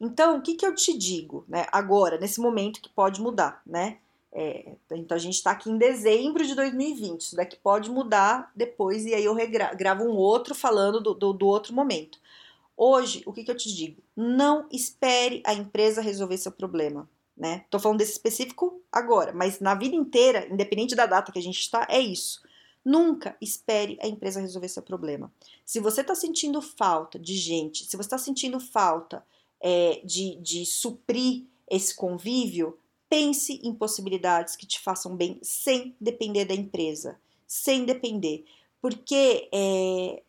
Então, 0.00 0.38
o 0.38 0.42
que, 0.42 0.56
que 0.56 0.66
eu 0.66 0.74
te 0.74 0.98
digo, 0.98 1.44
né? 1.46 1.64
Agora, 1.70 2.18
nesse 2.18 2.40
momento 2.40 2.80
que 2.80 2.88
pode 2.88 3.20
mudar, 3.20 3.62
né? 3.64 3.98
É, 4.34 4.72
então 4.92 5.14
a 5.14 5.20
gente 5.20 5.34
está 5.34 5.50
aqui 5.50 5.68
em 5.68 5.76
dezembro 5.76 6.46
de 6.46 6.54
2020, 6.54 7.20
isso 7.20 7.36
daqui 7.36 7.54
pode 7.54 7.90
mudar 7.90 8.50
depois 8.56 9.04
e 9.04 9.14
aí 9.14 9.24
eu 9.24 9.36
gravo 9.76 10.04
um 10.04 10.16
outro 10.16 10.54
falando 10.54 11.02
do, 11.02 11.12
do, 11.12 11.32
do 11.34 11.46
outro 11.46 11.74
momento. 11.74 12.18
Hoje, 12.74 13.22
o 13.26 13.32
que, 13.32 13.44
que, 13.44 13.50
eu 13.50 13.56
te 13.56 13.72
digo? 13.72 14.02
Não 14.16 14.66
espere 14.72 15.42
a 15.44 15.52
empresa 15.52 16.00
resolver 16.00 16.38
seu 16.38 16.50
problema, 16.50 17.08
né? 17.36 17.66
Tô 17.70 17.78
falando 17.78 17.98
desse 17.98 18.12
específico 18.12 18.80
agora, 18.90 19.32
mas 19.34 19.60
na 19.60 19.74
vida 19.74 19.94
inteira, 19.94 20.48
independente 20.50 20.94
da 20.94 21.04
data 21.04 21.30
que 21.30 21.38
a 21.38 21.42
gente 21.42 21.60
está, 21.60 21.86
é 21.90 22.00
isso. 22.00 22.40
Nunca 22.82 23.36
espere 23.40 23.98
a 24.02 24.08
empresa 24.08 24.40
resolver 24.40 24.68
seu 24.68 24.82
problema. 24.82 25.30
Se 25.64 25.78
você 25.78 26.00
está 26.00 26.14
sentindo 26.14 26.60
falta 26.62 27.18
de 27.18 27.34
gente, 27.34 27.84
se 27.84 27.96
você 27.96 28.06
está 28.06 28.18
sentindo 28.18 28.58
falta 28.58 29.24
é, 29.60 30.00
de, 30.02 30.36
de 30.36 30.64
suprir 30.64 31.44
esse 31.70 31.94
convívio, 31.94 32.76
Pense 33.12 33.60
em 33.62 33.74
possibilidades 33.74 34.56
que 34.56 34.66
te 34.66 34.80
façam 34.80 35.14
bem 35.14 35.38
sem 35.42 35.94
depender 36.00 36.46
da 36.46 36.54
empresa, 36.54 37.20
sem 37.46 37.84
depender, 37.84 38.42
porque 38.80 39.50
é, 39.52 40.22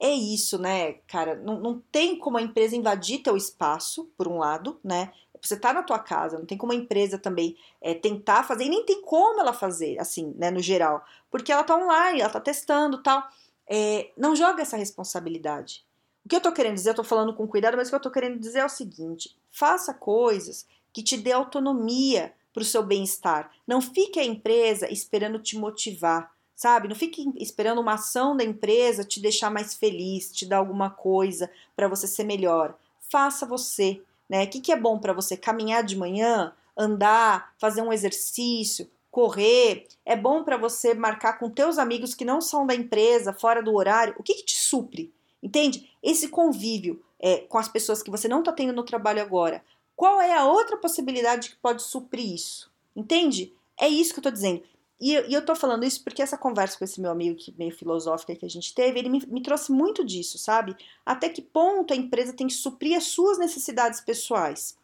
é 0.00 0.10
isso, 0.10 0.58
né, 0.58 0.94
cara? 1.06 1.36
Não, 1.36 1.60
não 1.60 1.80
tem 1.92 2.18
como 2.18 2.36
a 2.36 2.42
empresa 2.42 2.74
invadir 2.74 3.22
teu 3.22 3.36
espaço, 3.36 4.10
por 4.16 4.26
um 4.26 4.38
lado, 4.38 4.80
né? 4.82 5.12
Você 5.40 5.56
tá 5.56 5.72
na 5.72 5.84
tua 5.84 6.00
casa, 6.00 6.36
não 6.36 6.46
tem 6.46 6.58
como 6.58 6.72
a 6.72 6.74
empresa 6.74 7.16
também 7.16 7.56
é, 7.80 7.94
tentar 7.94 8.42
fazer, 8.42 8.64
e 8.64 8.70
nem 8.70 8.84
tem 8.84 9.00
como 9.00 9.40
ela 9.40 9.52
fazer, 9.52 10.00
assim, 10.00 10.34
né, 10.36 10.50
no 10.50 10.58
geral, 10.58 11.04
porque 11.30 11.52
ela 11.52 11.62
tá 11.62 11.76
online, 11.76 12.20
ela 12.20 12.28
tá 12.28 12.40
testando 12.40 13.00
tal. 13.04 13.22
É, 13.68 14.10
não 14.16 14.34
joga 14.34 14.62
essa 14.62 14.76
responsabilidade. 14.76 15.86
O 16.24 16.28
que 16.28 16.34
eu 16.34 16.40
tô 16.40 16.50
querendo 16.50 16.74
dizer, 16.74 16.90
eu 16.90 16.94
tô 16.94 17.04
falando 17.04 17.32
com 17.36 17.46
cuidado, 17.46 17.76
mas 17.76 17.86
o 17.86 17.90
que 17.90 17.94
eu 17.94 18.00
tô 18.00 18.10
querendo 18.10 18.40
dizer 18.40 18.58
é 18.58 18.64
o 18.64 18.68
seguinte: 18.68 19.36
faça 19.48 19.94
coisas 19.94 20.66
que 20.92 21.02
te 21.02 21.16
dê 21.16 21.32
autonomia 21.32 22.34
para 22.52 22.62
o 22.62 22.64
seu 22.64 22.82
bem-estar. 22.82 23.50
Não 23.66 23.80
fique 23.80 24.18
a 24.18 24.24
empresa 24.24 24.90
esperando 24.92 25.38
te 25.38 25.56
motivar, 25.56 26.32
sabe? 26.56 26.88
Não 26.88 26.96
fique 26.96 27.30
esperando 27.36 27.80
uma 27.80 27.94
ação 27.94 28.36
da 28.36 28.44
empresa 28.44 29.04
te 29.04 29.20
deixar 29.20 29.50
mais 29.50 29.74
feliz, 29.74 30.32
te 30.32 30.46
dar 30.46 30.58
alguma 30.58 30.90
coisa 30.90 31.50
para 31.76 31.88
você 31.88 32.06
ser 32.06 32.24
melhor. 32.24 32.76
Faça 33.00 33.46
você, 33.46 34.02
né? 34.28 34.44
O 34.44 34.48
que, 34.48 34.60
que 34.60 34.72
é 34.72 34.76
bom 34.76 34.98
para 34.98 35.12
você? 35.12 35.36
Caminhar 35.36 35.84
de 35.84 35.96
manhã 35.96 36.52
andar, 36.78 37.52
fazer 37.58 37.82
um 37.82 37.92
exercício, 37.92 38.88
correr, 39.10 39.86
é 40.06 40.14
bom 40.14 40.44
para 40.44 40.56
você 40.56 40.94
marcar 40.94 41.38
com 41.38 41.50
teus 41.50 41.76
amigos 41.76 42.14
que 42.14 42.24
não 42.24 42.40
são 42.40 42.64
da 42.64 42.74
empresa, 42.74 43.32
fora 43.32 43.60
do 43.60 43.74
horário. 43.74 44.14
O 44.16 44.22
que, 44.22 44.34
que 44.34 44.44
te 44.44 44.56
supre? 44.56 45.12
Entende? 45.42 45.90
Esse 46.00 46.28
convívio 46.28 47.02
é, 47.18 47.38
com 47.38 47.58
as 47.58 47.68
pessoas 47.68 48.00
que 48.00 48.10
você 48.10 48.28
não 48.28 48.38
está 48.38 48.52
tendo 48.52 48.72
no 48.72 48.84
trabalho 48.84 49.20
agora. 49.20 49.62
Qual 49.98 50.20
é 50.20 50.32
a 50.32 50.44
outra 50.44 50.76
possibilidade 50.76 51.50
que 51.50 51.56
pode 51.56 51.82
suprir 51.82 52.32
isso? 52.32 52.70
Entende? 52.94 53.52
É 53.76 53.88
isso 53.88 54.12
que 54.14 54.20
eu 54.20 54.20
estou 54.20 54.30
dizendo. 54.30 54.62
E, 55.00 55.10
e 55.10 55.34
eu 55.34 55.40
estou 55.40 55.56
falando 55.56 55.84
isso 55.84 56.04
porque 56.04 56.22
essa 56.22 56.38
conversa 56.38 56.78
com 56.78 56.84
esse 56.84 57.00
meu 57.00 57.10
amigo 57.10 57.36
que 57.36 57.52
meio 57.58 57.76
filosófica 57.76 58.36
que 58.36 58.46
a 58.46 58.48
gente 58.48 58.72
teve, 58.72 58.96
ele 58.96 59.08
me, 59.08 59.26
me 59.26 59.42
trouxe 59.42 59.72
muito 59.72 60.04
disso, 60.04 60.38
sabe? 60.38 60.76
Até 61.04 61.28
que 61.28 61.42
ponto 61.42 61.92
a 61.92 61.96
empresa 61.96 62.32
tem 62.32 62.46
que 62.46 62.52
suprir 62.52 62.96
as 62.96 63.06
suas 63.06 63.38
necessidades 63.38 64.00
pessoais. 64.00 64.78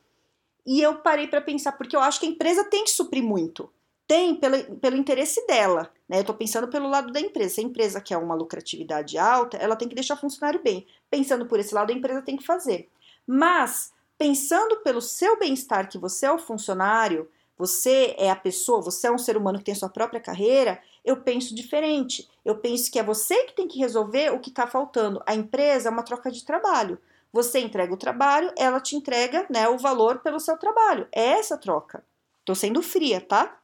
E 0.66 0.82
eu 0.82 0.96
parei 0.96 1.28
para 1.28 1.40
pensar, 1.40 1.70
porque 1.78 1.94
eu 1.94 2.00
acho 2.00 2.18
que 2.18 2.26
a 2.26 2.30
empresa 2.30 2.64
tem 2.64 2.82
que 2.82 2.90
suprir 2.90 3.22
muito. 3.22 3.70
Tem 4.08 4.34
pelo, 4.34 4.76
pelo 4.78 4.96
interesse 4.96 5.46
dela. 5.46 5.92
Né? 6.08 6.16
Eu 6.16 6.22
estou 6.22 6.34
pensando 6.34 6.66
pelo 6.66 6.88
lado 6.88 7.12
da 7.12 7.20
empresa. 7.20 7.54
Se 7.54 7.60
a 7.60 7.64
empresa 7.64 8.00
quer 8.00 8.16
uma 8.16 8.34
lucratividade 8.34 9.16
alta, 9.16 9.58
ela 9.58 9.76
tem 9.76 9.88
que 9.88 9.94
deixar 9.94 10.14
o 10.14 10.20
funcionário 10.20 10.60
bem. 10.60 10.84
Pensando 11.08 11.46
por 11.46 11.60
esse 11.60 11.72
lado, 11.72 11.92
a 11.92 11.94
empresa 11.94 12.20
tem 12.20 12.36
que 12.36 12.44
fazer. 12.44 12.90
Mas, 13.24 13.93
pensando 14.24 14.78
pelo 14.78 15.02
seu 15.02 15.38
bem-estar, 15.38 15.86
que 15.86 15.98
você 15.98 16.24
é 16.24 16.32
o 16.32 16.38
funcionário, 16.38 17.28
você 17.58 18.14
é 18.16 18.30
a 18.30 18.36
pessoa, 18.36 18.80
você 18.80 19.06
é 19.06 19.12
um 19.12 19.18
ser 19.18 19.36
humano 19.36 19.58
que 19.58 19.66
tem 19.66 19.74
sua 19.74 19.90
própria 19.90 20.18
carreira, 20.18 20.80
eu 21.04 21.18
penso 21.18 21.54
diferente. 21.54 22.26
Eu 22.42 22.56
penso 22.56 22.90
que 22.90 22.98
é 22.98 23.02
você 23.02 23.44
que 23.44 23.52
tem 23.52 23.68
que 23.68 23.78
resolver 23.78 24.32
o 24.32 24.40
que 24.40 24.48
está 24.48 24.66
faltando. 24.66 25.22
A 25.26 25.34
empresa 25.34 25.90
é 25.90 25.92
uma 25.92 26.02
troca 26.02 26.30
de 26.30 26.42
trabalho. 26.42 26.98
Você 27.34 27.60
entrega 27.60 27.92
o 27.92 27.98
trabalho, 27.98 28.50
ela 28.56 28.80
te 28.80 28.96
entrega 28.96 29.46
né, 29.50 29.68
o 29.68 29.76
valor 29.76 30.20
pelo 30.20 30.40
seu 30.40 30.56
trabalho. 30.56 31.06
É 31.12 31.32
essa 31.32 31.58
troca. 31.58 32.02
Tô 32.46 32.54
sendo 32.54 32.80
fria, 32.80 33.20
tá? 33.20 33.60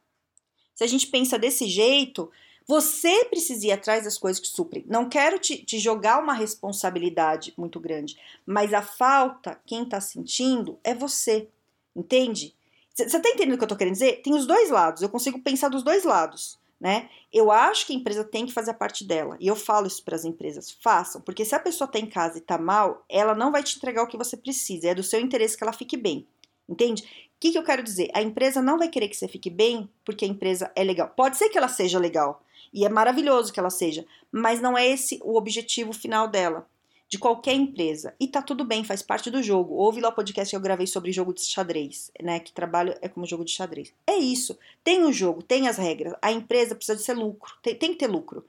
Se 0.75 0.85
a 0.85 0.87
gente 0.87 1.07
pensa 1.07 1.39
desse 1.39 1.67
jeito, 1.67 2.31
você 2.71 3.25
precisa 3.25 3.67
ir 3.67 3.73
atrás 3.73 4.05
das 4.05 4.17
coisas 4.17 4.41
que 4.41 4.47
suprem. 4.47 4.85
Não 4.87 5.09
quero 5.09 5.41
te, 5.41 5.57
te 5.65 5.77
jogar 5.81 6.23
uma 6.23 6.33
responsabilidade 6.33 7.53
muito 7.57 7.81
grande, 7.81 8.17
mas 8.47 8.73
a 8.73 8.81
falta, 8.81 9.61
quem 9.67 9.85
tá 9.85 10.01
sentindo, 10.01 10.79
é 10.85 10.95
você. 10.95 11.49
Entende? 11.97 12.55
Você 12.95 13.19
tá 13.19 13.29
entendendo 13.29 13.55
o 13.55 13.59
que 13.59 13.65
eu 13.65 13.69
tô 13.69 13.77
querendo 13.77 13.95
dizer? 13.95 14.23
Tem 14.23 14.33
os 14.33 14.47
dois 14.47 14.71
lados, 14.71 15.03
eu 15.03 15.09
consigo 15.09 15.41
pensar 15.41 15.69
dos 15.69 15.83
dois 15.83 16.05
lados 16.05 16.61
né? 16.81 17.11
Eu 17.31 17.51
acho 17.51 17.87
que 17.87 17.93
a 17.93 17.97
empresa 17.97 18.25
tem 18.25 18.47
que 18.47 18.55
fazer 18.55 18.71
a 18.71 18.75
parte 18.75 19.05
dela. 19.05 19.37
E 19.39 19.47
eu 19.47 19.55
falo 19.55 19.87
isso 19.87 20.03
para 20.03 20.17
as 20.17 20.25
empresas, 20.25 20.71
façam, 20.71 21.21
porque 21.21 21.45
se 21.45 21.55
a 21.55 21.61
pessoa 21.61 21.85
está 21.85 21.99
em 21.99 22.07
casa 22.07 22.39
e 22.39 22.41
está 22.41 22.57
mal, 22.57 23.05
ela 23.07 23.35
não 23.35 23.53
vai 23.53 23.63
te 23.63 23.77
entregar 23.77 24.03
o 24.03 24.07
que 24.07 24.17
você 24.17 24.35
precisa. 24.35 24.89
É 24.89 24.95
do 24.95 25.03
seu 25.03 25.21
interesse 25.21 25.59
que 25.59 25.63
ela 25.63 25.75
fique 25.75 25.95
bem. 25.95 26.27
Entende? 26.67 27.03
O 27.03 27.41
que, 27.41 27.53
que 27.53 27.59
eu 27.59 27.65
quero 27.65 27.83
dizer? 27.83 28.09
A 28.15 28.23
empresa 28.23 28.63
não 28.63 28.79
vai 28.79 28.89
querer 28.89 29.09
que 29.09 29.17
você 29.17 29.29
fique 29.29 29.51
bem 29.51 29.91
porque 30.07 30.25
a 30.25 30.29
empresa 30.29 30.73
é 30.75 30.83
legal. 30.83 31.13
Pode 31.15 31.37
ser 31.37 31.51
que 31.51 31.59
ela 31.59 31.69
seja 31.69 31.99
legal 31.99 32.43
e 32.73 32.85
é 32.85 32.89
maravilhoso 32.89 33.53
que 33.53 33.61
ela 33.61 33.71
seja, 33.71 34.05
mas 34.31 34.61
não 34.61 34.77
é 34.77 34.87
esse 34.87 35.21
o 35.23 35.37
objetivo 35.37 35.93
final 35.93 36.29
dela 36.29 36.67
de 37.11 37.19
qualquer 37.19 37.55
empresa. 37.55 38.15
E 38.21 38.29
tá 38.29 38.41
tudo 38.41 38.65
bem, 38.65 38.85
faz 38.85 39.03
parte 39.03 39.31
do 39.33 39.43
jogo. 39.43 39.75
Ouve 39.75 40.01
lá 40.01 40.11
o 40.11 40.15
podcast 40.15 40.49
que 40.49 40.57
eu 40.57 40.61
gravei 40.61 40.87
sobre 40.87 41.11
jogo 41.11 41.35
de 41.35 41.43
xadrez, 41.43 42.13
né? 42.23 42.39
Que 42.39 42.53
trabalho 42.53 42.95
é 43.03 43.09
como 43.09 43.27
jogo 43.27 43.45
de 43.45 43.51
xadrez. 43.51 43.93
É 44.07 44.17
isso. 44.17 44.57
Tem 44.85 45.03
o 45.03 45.13
jogo, 45.13 45.43
tem 45.43 45.67
as 45.67 45.77
regras. 45.77 46.15
A 46.23 46.31
empresa 46.31 46.77
precisa 46.77 46.97
de 46.97 47.03
ser 47.03 47.15
lucro, 47.15 47.53
tem, 47.61 47.75
tem 47.75 47.91
que 47.91 47.99
ter 47.99 48.07
lucro. 48.07 48.45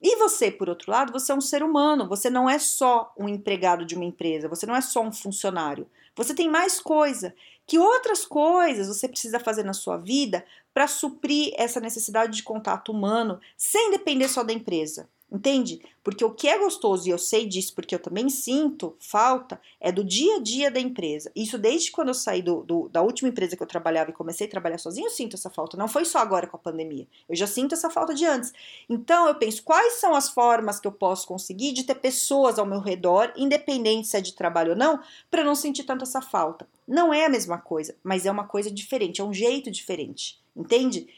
E 0.00 0.16
você, 0.16 0.50
por 0.50 0.68
outro 0.68 0.92
lado, 0.92 1.12
você 1.12 1.32
é 1.32 1.34
um 1.34 1.40
ser 1.40 1.62
humano, 1.62 2.06
você 2.06 2.30
não 2.30 2.48
é 2.48 2.58
só 2.58 3.12
um 3.18 3.28
empregado 3.28 3.84
de 3.84 3.96
uma 3.96 4.04
empresa, 4.04 4.48
você 4.48 4.64
não 4.64 4.76
é 4.76 4.80
só 4.80 5.02
um 5.02 5.10
funcionário. 5.10 5.88
Você 6.16 6.34
tem 6.34 6.48
mais 6.48 6.80
coisa. 6.80 7.34
Que 7.66 7.78
outras 7.78 8.24
coisas 8.24 8.88
você 8.88 9.08
precisa 9.08 9.40
fazer 9.40 9.64
na 9.64 9.72
sua 9.72 9.96
vida 9.96 10.44
para 10.72 10.86
suprir 10.86 11.52
essa 11.56 11.80
necessidade 11.80 12.36
de 12.36 12.42
contato 12.42 12.92
humano 12.92 13.40
sem 13.56 13.90
depender 13.90 14.28
só 14.28 14.42
da 14.42 14.52
empresa? 14.52 15.08
Entende? 15.34 15.82
Porque 16.04 16.24
o 16.24 16.30
que 16.30 16.46
é 16.46 16.56
gostoso, 16.56 17.08
e 17.08 17.10
eu 17.10 17.18
sei 17.18 17.44
disso 17.44 17.74
porque 17.74 17.92
eu 17.92 17.98
também 17.98 18.30
sinto 18.30 18.94
falta, 19.00 19.60
é 19.80 19.90
do 19.90 20.04
dia 20.04 20.36
a 20.36 20.38
dia 20.38 20.70
da 20.70 20.78
empresa. 20.78 21.28
Isso 21.34 21.58
desde 21.58 21.90
quando 21.90 22.08
eu 22.08 22.14
saí 22.14 22.40
do, 22.40 22.62
do, 22.62 22.88
da 22.88 23.02
última 23.02 23.28
empresa 23.28 23.56
que 23.56 23.62
eu 23.62 23.66
trabalhava 23.66 24.10
e 24.10 24.12
comecei 24.12 24.46
a 24.46 24.50
trabalhar 24.50 24.78
sozinho, 24.78 25.08
eu 25.08 25.10
sinto 25.10 25.34
essa 25.34 25.50
falta. 25.50 25.76
Não 25.76 25.88
foi 25.88 26.04
só 26.04 26.20
agora 26.20 26.46
com 26.46 26.56
a 26.56 26.60
pandemia. 26.60 27.08
Eu 27.28 27.34
já 27.34 27.48
sinto 27.48 27.74
essa 27.74 27.90
falta 27.90 28.14
de 28.14 28.24
antes. 28.24 28.52
Então 28.88 29.26
eu 29.26 29.34
penso, 29.34 29.64
quais 29.64 29.94
são 29.94 30.14
as 30.14 30.30
formas 30.30 30.78
que 30.78 30.86
eu 30.86 30.92
posso 30.92 31.26
conseguir 31.26 31.72
de 31.72 31.82
ter 31.82 31.96
pessoas 31.96 32.56
ao 32.56 32.64
meu 32.64 32.78
redor, 32.78 33.32
independente 33.36 34.06
se 34.06 34.16
é 34.16 34.20
de 34.20 34.34
trabalho 34.34 34.70
ou 34.70 34.76
não, 34.76 35.00
para 35.32 35.42
não 35.42 35.56
sentir 35.56 35.82
tanto 35.82 36.04
essa 36.04 36.22
falta? 36.22 36.68
Não 36.86 37.12
é 37.12 37.26
a 37.26 37.28
mesma 37.28 37.58
coisa, 37.58 37.96
mas 38.04 38.24
é 38.24 38.30
uma 38.30 38.46
coisa 38.46 38.70
diferente, 38.70 39.20
é 39.20 39.24
um 39.24 39.34
jeito 39.34 39.68
diferente. 39.68 40.38
Entende? 40.54 41.08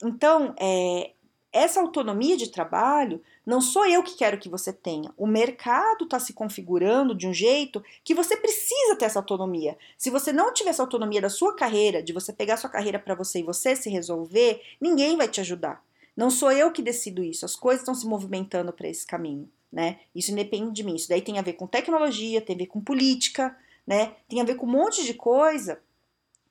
Então, 0.00 0.54
é, 0.58 1.10
essa 1.54 1.80
autonomia 1.80 2.36
de 2.36 2.50
trabalho 2.50 3.22
não 3.46 3.60
sou 3.60 3.86
eu 3.86 4.02
que 4.02 4.16
quero 4.16 4.38
que 4.38 4.48
você 4.48 4.72
tenha. 4.72 5.14
O 5.16 5.24
mercado 5.24 6.02
está 6.02 6.18
se 6.18 6.32
configurando 6.32 7.14
de 7.14 7.28
um 7.28 7.32
jeito 7.32 7.82
que 8.02 8.12
você 8.12 8.36
precisa 8.36 8.96
ter 8.96 9.04
essa 9.04 9.20
autonomia. 9.20 9.78
Se 9.96 10.10
você 10.10 10.32
não 10.32 10.52
tiver 10.52 10.70
essa 10.70 10.82
autonomia 10.82 11.20
da 11.20 11.30
sua 11.30 11.54
carreira, 11.54 12.02
de 12.02 12.12
você 12.12 12.32
pegar 12.32 12.56
sua 12.56 12.68
carreira 12.68 12.98
para 12.98 13.14
você 13.14 13.38
e 13.38 13.44
você 13.44 13.76
se 13.76 13.88
resolver, 13.88 14.60
ninguém 14.80 15.16
vai 15.16 15.28
te 15.28 15.40
ajudar. 15.40 15.80
Não 16.16 16.28
sou 16.28 16.50
eu 16.50 16.72
que 16.72 16.82
decido 16.82 17.22
isso. 17.22 17.44
As 17.44 17.54
coisas 17.54 17.82
estão 17.82 17.94
se 17.94 18.06
movimentando 18.06 18.72
para 18.72 18.88
esse 18.88 19.06
caminho, 19.06 19.48
né? 19.72 20.00
Isso 20.12 20.32
independe 20.32 20.72
de 20.72 20.82
mim. 20.82 20.96
Isso 20.96 21.08
daí 21.08 21.22
tem 21.22 21.38
a 21.38 21.42
ver 21.42 21.52
com 21.52 21.68
tecnologia, 21.68 22.40
tem 22.40 22.56
a 22.56 22.58
ver 22.58 22.66
com 22.66 22.80
política, 22.80 23.56
né? 23.86 24.16
Tem 24.28 24.40
a 24.40 24.44
ver 24.44 24.56
com 24.56 24.66
um 24.66 24.70
monte 24.70 25.04
de 25.04 25.14
coisa 25.14 25.80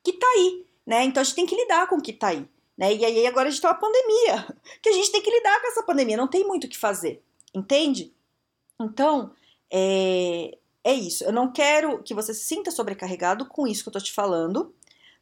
que 0.02 0.14
tá 0.14 0.28
aí, 0.28 0.66
né? 0.86 1.04
Então 1.04 1.20
a 1.20 1.24
gente 1.26 1.36
tem 1.36 1.46
que 1.46 1.58
lidar 1.58 1.88
com 1.88 1.98
o 1.98 2.02
que 2.02 2.14
tá 2.14 2.28
aí. 2.28 2.48
Né? 2.78 2.96
E 2.96 3.06
aí 3.06 3.28
agora 3.28 3.48
a 3.48 3.52
gente 3.52 3.62
tem 3.62 3.70
uma 3.70 3.80
pandemia, 3.80 4.48
que 4.82 4.90
a 4.90 4.94
gente 4.94 5.12
tem 5.12 5.22
que 5.22 5.32
lidar 5.32 5.62
com 5.62 5.68
essa 5.68 5.84
pandemia, 5.84 6.18
não 6.18 6.28
tem 6.28 6.46
muito 6.46 6.66
o 6.66 6.70
que 6.70 6.78
fazer, 6.78 7.22
entende? 7.54 8.14
Então, 8.80 9.32
é, 9.72 10.58
é 10.84 10.94
isso. 10.94 11.24
Eu 11.24 11.32
não 11.32 11.52
quero 11.52 12.02
que 12.04 12.14
você 12.14 12.34
se 12.34 12.46
sinta 12.46 12.72
sobrecarregado 12.72 13.46
com 13.46 13.68
isso 13.68 13.84
que 13.84 13.90
eu 13.90 13.94
tô 13.94 14.00
te 14.00 14.12
falando, 14.12 14.74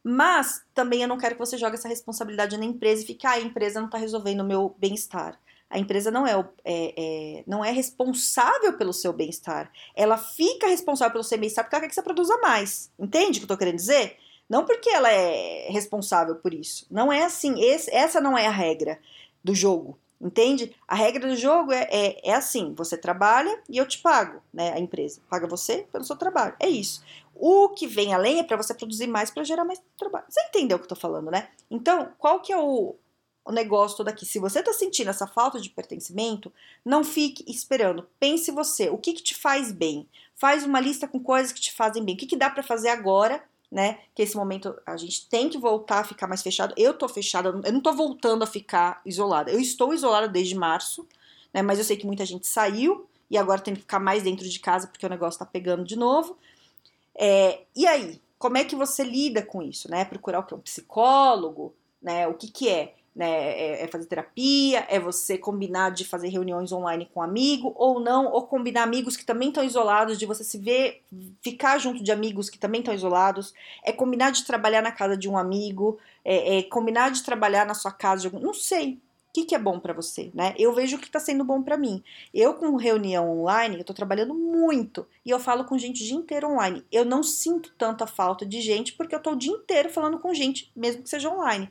mas 0.02 0.62
também 0.74 1.02
eu 1.02 1.08
não 1.08 1.18
quero 1.18 1.34
que 1.34 1.40
você 1.40 1.56
jogue 1.56 1.76
essa 1.76 1.88
responsabilidade 1.88 2.56
na 2.56 2.64
empresa 2.64 3.02
e 3.02 3.06
fique, 3.06 3.26
ah, 3.26 3.32
a 3.32 3.40
empresa 3.40 3.80
não 3.80 3.88
tá 3.88 3.98
resolvendo 3.98 4.40
o 4.40 4.44
meu 4.44 4.74
bem-estar. 4.78 5.38
A 5.70 5.78
empresa 5.78 6.10
não 6.10 6.26
é, 6.26 6.32
é, 6.64 6.94
é, 6.96 7.44
não 7.46 7.64
é 7.64 7.70
responsável 7.70 8.76
pelo 8.76 8.92
seu 8.92 9.10
bem-estar. 9.12 9.72
Ela 9.94 10.18
fica 10.18 10.66
responsável 10.66 11.12
pelo 11.12 11.24
seu 11.24 11.38
bem-estar 11.38 11.64
porque 11.64 11.76
ela 11.76 11.82
quer 11.82 11.88
que 11.88 11.94
você 11.94 12.02
produza 12.02 12.36
mais. 12.38 12.90
Entende 12.98 13.38
o 13.38 13.40
que 13.40 13.44
eu 13.44 13.48
tô 13.48 13.56
querendo 13.56 13.76
dizer? 13.76 14.18
Não 14.52 14.66
porque 14.66 14.90
ela 14.90 15.10
é 15.10 15.68
responsável 15.70 16.34
por 16.34 16.52
isso. 16.52 16.86
Não 16.90 17.10
é 17.10 17.24
assim. 17.24 17.58
Esse, 17.64 17.90
essa 17.90 18.20
não 18.20 18.36
é 18.36 18.46
a 18.46 18.50
regra 18.50 18.98
do 19.42 19.54
jogo. 19.54 19.98
Entende? 20.20 20.76
A 20.86 20.94
regra 20.94 21.26
do 21.26 21.34
jogo 21.34 21.72
é, 21.72 21.88
é, 21.90 22.28
é, 22.28 22.34
assim: 22.34 22.74
você 22.74 22.98
trabalha 22.98 23.62
e 23.66 23.78
eu 23.78 23.88
te 23.88 23.96
pago, 23.96 24.42
né? 24.52 24.74
A 24.74 24.78
empresa 24.78 25.22
paga 25.30 25.46
você 25.46 25.86
pelo 25.90 26.04
seu 26.04 26.16
trabalho. 26.16 26.54
É 26.60 26.68
isso. 26.68 27.02
O 27.34 27.70
que 27.70 27.86
vem 27.86 28.12
além 28.12 28.40
é 28.40 28.42
para 28.42 28.58
você 28.58 28.74
produzir 28.74 29.06
mais 29.06 29.30
para 29.30 29.42
gerar 29.42 29.64
mais 29.64 29.82
trabalho. 29.96 30.26
Você 30.28 30.42
entendeu 30.42 30.76
o 30.76 30.80
que 30.80 30.84
eu 30.84 30.90
tô 30.90 30.96
falando, 30.96 31.30
né? 31.30 31.48
Então, 31.70 32.12
qual 32.18 32.42
que 32.42 32.52
é 32.52 32.58
o, 32.58 32.94
o 33.46 33.52
negócio 33.52 33.96
todo 33.96 34.08
aqui? 34.08 34.26
Se 34.26 34.38
você 34.38 34.62
tá 34.62 34.74
sentindo 34.74 35.08
essa 35.08 35.26
falta 35.26 35.58
de 35.58 35.70
pertencimento, 35.70 36.52
não 36.84 37.02
fique 37.02 37.42
esperando. 37.50 38.06
Pense 38.20 38.50
você, 38.50 38.90
o 38.90 38.98
que 38.98 39.14
que 39.14 39.22
te 39.22 39.34
faz 39.34 39.72
bem? 39.72 40.06
Faz 40.36 40.62
uma 40.62 40.78
lista 40.78 41.08
com 41.08 41.18
coisas 41.18 41.52
que 41.52 41.60
te 41.60 41.72
fazem 41.72 42.04
bem. 42.04 42.14
O 42.14 42.18
que, 42.18 42.26
que 42.26 42.36
dá 42.36 42.50
para 42.50 42.62
fazer 42.62 42.90
agora 42.90 43.42
né? 43.72 44.00
Que 44.14 44.22
esse 44.22 44.36
momento 44.36 44.78
a 44.84 44.98
gente 44.98 45.26
tem 45.30 45.48
que 45.48 45.56
voltar 45.56 46.00
a 46.00 46.04
ficar 46.04 46.26
mais 46.26 46.42
fechado. 46.42 46.74
Eu 46.76 46.92
tô 46.92 47.08
fechada, 47.08 47.48
eu 47.64 47.72
não 47.72 47.80
tô 47.80 47.90
voltando 47.94 48.44
a 48.44 48.46
ficar 48.46 49.00
isolada. 49.06 49.50
Eu 49.50 49.58
estou 49.58 49.94
isolada 49.94 50.28
desde 50.28 50.54
março, 50.54 51.08
né? 51.54 51.62
Mas 51.62 51.78
eu 51.78 51.84
sei 51.84 51.96
que 51.96 52.06
muita 52.06 52.26
gente 52.26 52.46
saiu 52.46 53.08
e 53.30 53.38
agora 53.38 53.62
tem 53.62 53.72
que 53.72 53.80
ficar 53.80 53.98
mais 53.98 54.24
dentro 54.24 54.46
de 54.46 54.60
casa 54.60 54.86
porque 54.86 55.06
o 55.06 55.08
negócio 55.08 55.38
tá 55.38 55.46
pegando 55.46 55.84
de 55.84 55.96
novo. 55.96 56.36
É, 57.14 57.62
e 57.74 57.86
aí, 57.86 58.20
como 58.38 58.58
é 58.58 58.64
que 58.64 58.76
você 58.76 59.02
lida 59.02 59.40
com 59.40 59.62
isso, 59.62 59.90
né? 59.90 60.04
Procurar 60.04 60.40
o 60.40 60.42
que? 60.42 60.54
Um 60.54 60.60
psicólogo, 60.60 61.74
né? 62.00 62.28
O 62.28 62.34
que 62.34 62.48
que 62.48 62.68
é? 62.68 62.94
Né? 63.14 63.28
É, 63.28 63.84
é, 63.84 63.88
fazer 63.88 64.06
terapia, 64.06 64.86
é 64.88 64.98
você 64.98 65.36
combinar 65.36 65.90
de 65.90 66.04
fazer 66.04 66.28
reuniões 66.28 66.72
online 66.72 67.08
com 67.12 67.20
um 67.20 67.22
amigo 67.22 67.72
ou 67.76 68.00
não, 68.00 68.26
ou 68.32 68.46
combinar 68.46 68.82
amigos 68.82 69.16
que 69.16 69.24
também 69.24 69.48
estão 69.48 69.62
isolados, 69.62 70.18
de 70.18 70.26
você 70.26 70.42
se 70.42 70.58
ver, 70.58 71.02
ficar 71.42 71.78
junto 71.78 72.02
de 72.02 72.10
amigos 72.10 72.48
que 72.48 72.58
também 72.58 72.80
estão 72.80 72.94
isolados, 72.94 73.52
é 73.84 73.92
combinar 73.92 74.30
de 74.30 74.44
trabalhar 74.44 74.82
na 74.82 74.92
casa 74.92 75.16
de 75.16 75.28
um 75.28 75.36
amigo, 75.36 75.98
é, 76.24 76.58
é 76.58 76.62
combinar 76.62 77.10
de 77.10 77.22
trabalhar 77.22 77.66
na 77.66 77.74
sua 77.74 77.92
casa 77.92 78.22
de 78.22 78.26
algum. 78.28 78.40
Não 78.40 78.54
sei. 78.54 78.98
O 79.28 79.34
que, 79.34 79.46
que 79.46 79.54
é 79.54 79.58
bom 79.58 79.80
para 79.80 79.94
você, 79.94 80.30
né? 80.34 80.54
Eu 80.58 80.74
vejo 80.74 80.96
o 80.96 80.98
que 80.98 81.06
está 81.06 81.18
sendo 81.18 81.42
bom 81.42 81.62
para 81.62 81.78
mim. 81.78 82.04
Eu, 82.34 82.52
com 82.52 82.76
reunião 82.76 83.30
online, 83.30 83.78
eu 83.78 83.84
tô 83.84 83.94
trabalhando 83.94 84.34
muito 84.34 85.06
e 85.24 85.30
eu 85.30 85.40
falo 85.40 85.64
com 85.64 85.78
gente 85.78 86.02
o 86.02 86.06
dia 86.06 86.16
inteiro 86.16 86.50
online. 86.50 86.84
Eu 86.92 87.02
não 87.02 87.22
sinto 87.22 87.72
tanta 87.78 88.06
falta 88.06 88.44
de 88.44 88.60
gente 88.60 88.92
porque 88.92 89.14
eu 89.14 89.20
tô 89.20 89.30
o 89.30 89.36
dia 89.36 89.50
inteiro 89.50 89.88
falando 89.88 90.18
com 90.18 90.34
gente, 90.34 90.70
mesmo 90.76 91.02
que 91.02 91.08
seja 91.08 91.30
online 91.30 91.70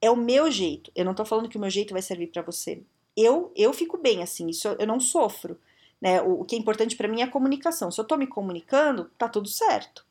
é 0.00 0.10
o 0.10 0.16
meu 0.16 0.50
jeito. 0.50 0.90
Eu 0.94 1.04
não 1.04 1.14
tô 1.14 1.24
falando 1.24 1.48
que 1.48 1.56
o 1.56 1.60
meu 1.60 1.70
jeito 1.70 1.92
vai 1.92 2.02
servir 2.02 2.28
para 2.28 2.42
você. 2.42 2.82
Eu 3.16 3.52
eu 3.56 3.72
fico 3.72 3.98
bem 3.98 4.22
assim, 4.22 4.48
isso 4.48 4.68
eu, 4.68 4.76
eu 4.80 4.86
não 4.86 5.00
sofro, 5.00 5.58
né? 6.00 6.22
O, 6.22 6.40
o, 6.42 6.44
que 6.44 6.56
é 6.56 6.58
importante 6.58 6.96
para 6.96 7.08
mim 7.08 7.20
é 7.20 7.24
a 7.24 7.30
comunicação. 7.30 7.90
Se 7.90 8.00
eu 8.00 8.04
tô 8.06 8.16
me 8.16 8.26
comunicando, 8.26 9.10
tá 9.18 9.28
tudo 9.28 9.48
certo. 9.48 10.04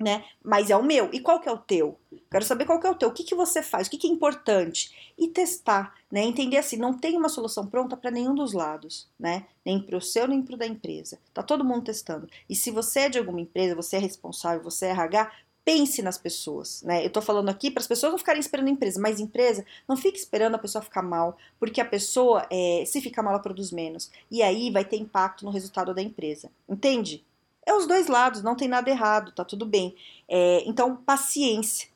né? 0.00 0.24
Mas 0.42 0.70
é 0.70 0.76
o 0.76 0.82
meu. 0.82 1.10
E 1.12 1.20
qual 1.20 1.40
que 1.40 1.48
é 1.48 1.52
o 1.52 1.58
teu? 1.58 1.98
Quero 2.30 2.44
saber 2.44 2.64
qual 2.64 2.80
que 2.80 2.86
é 2.86 2.90
o 2.90 2.94
teu. 2.94 3.08
O 3.10 3.12
que, 3.12 3.22
que 3.24 3.34
você 3.34 3.62
faz? 3.62 3.86
O 3.86 3.90
que, 3.90 3.98
que 3.98 4.06
é 4.08 4.10
importante? 4.10 5.12
E 5.18 5.28
testar, 5.28 5.94
né? 6.10 6.22
Entender 6.22 6.56
assim, 6.56 6.76
não 6.76 6.96
tem 6.96 7.16
uma 7.16 7.28
solução 7.28 7.66
pronta 7.66 7.96
para 7.96 8.10
nenhum 8.10 8.34
dos 8.34 8.52
lados, 8.54 9.08
né? 9.18 9.46
Nem 9.64 9.80
para 9.80 9.96
o 9.98 10.00
seu, 10.00 10.26
nem 10.26 10.42
para 10.42 10.56
da 10.56 10.66
empresa. 10.66 11.18
Tá 11.34 11.42
todo 11.42 11.64
mundo 11.64 11.84
testando. 11.84 12.28
E 12.48 12.56
se 12.56 12.70
você 12.70 13.00
é 13.00 13.08
de 13.10 13.18
alguma 13.18 13.40
empresa, 13.40 13.74
você 13.74 13.96
é 13.96 13.98
responsável, 13.98 14.62
você 14.62 14.86
é 14.86 14.90
RH, 14.90 15.30
pense 15.70 16.02
nas 16.02 16.18
pessoas, 16.18 16.82
né? 16.82 17.06
Eu 17.06 17.10
tô 17.10 17.22
falando 17.22 17.48
aqui 17.48 17.70
para 17.70 17.80
as 17.80 17.86
pessoas 17.86 18.10
não 18.10 18.18
ficarem 18.18 18.40
esperando 18.40 18.66
a 18.66 18.70
empresa, 18.72 19.00
mas 19.00 19.20
empresa, 19.20 19.64
não 19.88 19.96
fique 19.96 20.18
esperando 20.18 20.56
a 20.56 20.58
pessoa 20.58 20.82
ficar 20.82 21.00
mal, 21.00 21.38
porque 21.60 21.80
a 21.80 21.84
pessoa, 21.84 22.44
é, 22.50 22.82
se 22.84 23.00
ficar 23.00 23.22
mal, 23.22 23.34
ela 23.34 23.42
produz 23.42 23.70
menos. 23.70 24.10
E 24.28 24.42
aí 24.42 24.68
vai 24.72 24.84
ter 24.84 24.96
impacto 24.96 25.44
no 25.44 25.50
resultado 25.52 25.94
da 25.94 26.02
empresa. 26.02 26.50
Entende? 26.68 27.24
É 27.64 27.72
os 27.72 27.86
dois 27.86 28.08
lados, 28.08 28.42
não 28.42 28.56
tem 28.56 28.66
nada 28.66 28.90
errado, 28.90 29.30
tá 29.30 29.44
tudo 29.44 29.64
bem. 29.64 29.94
É, 30.28 30.64
então, 30.66 30.96
paciência. 30.96 31.88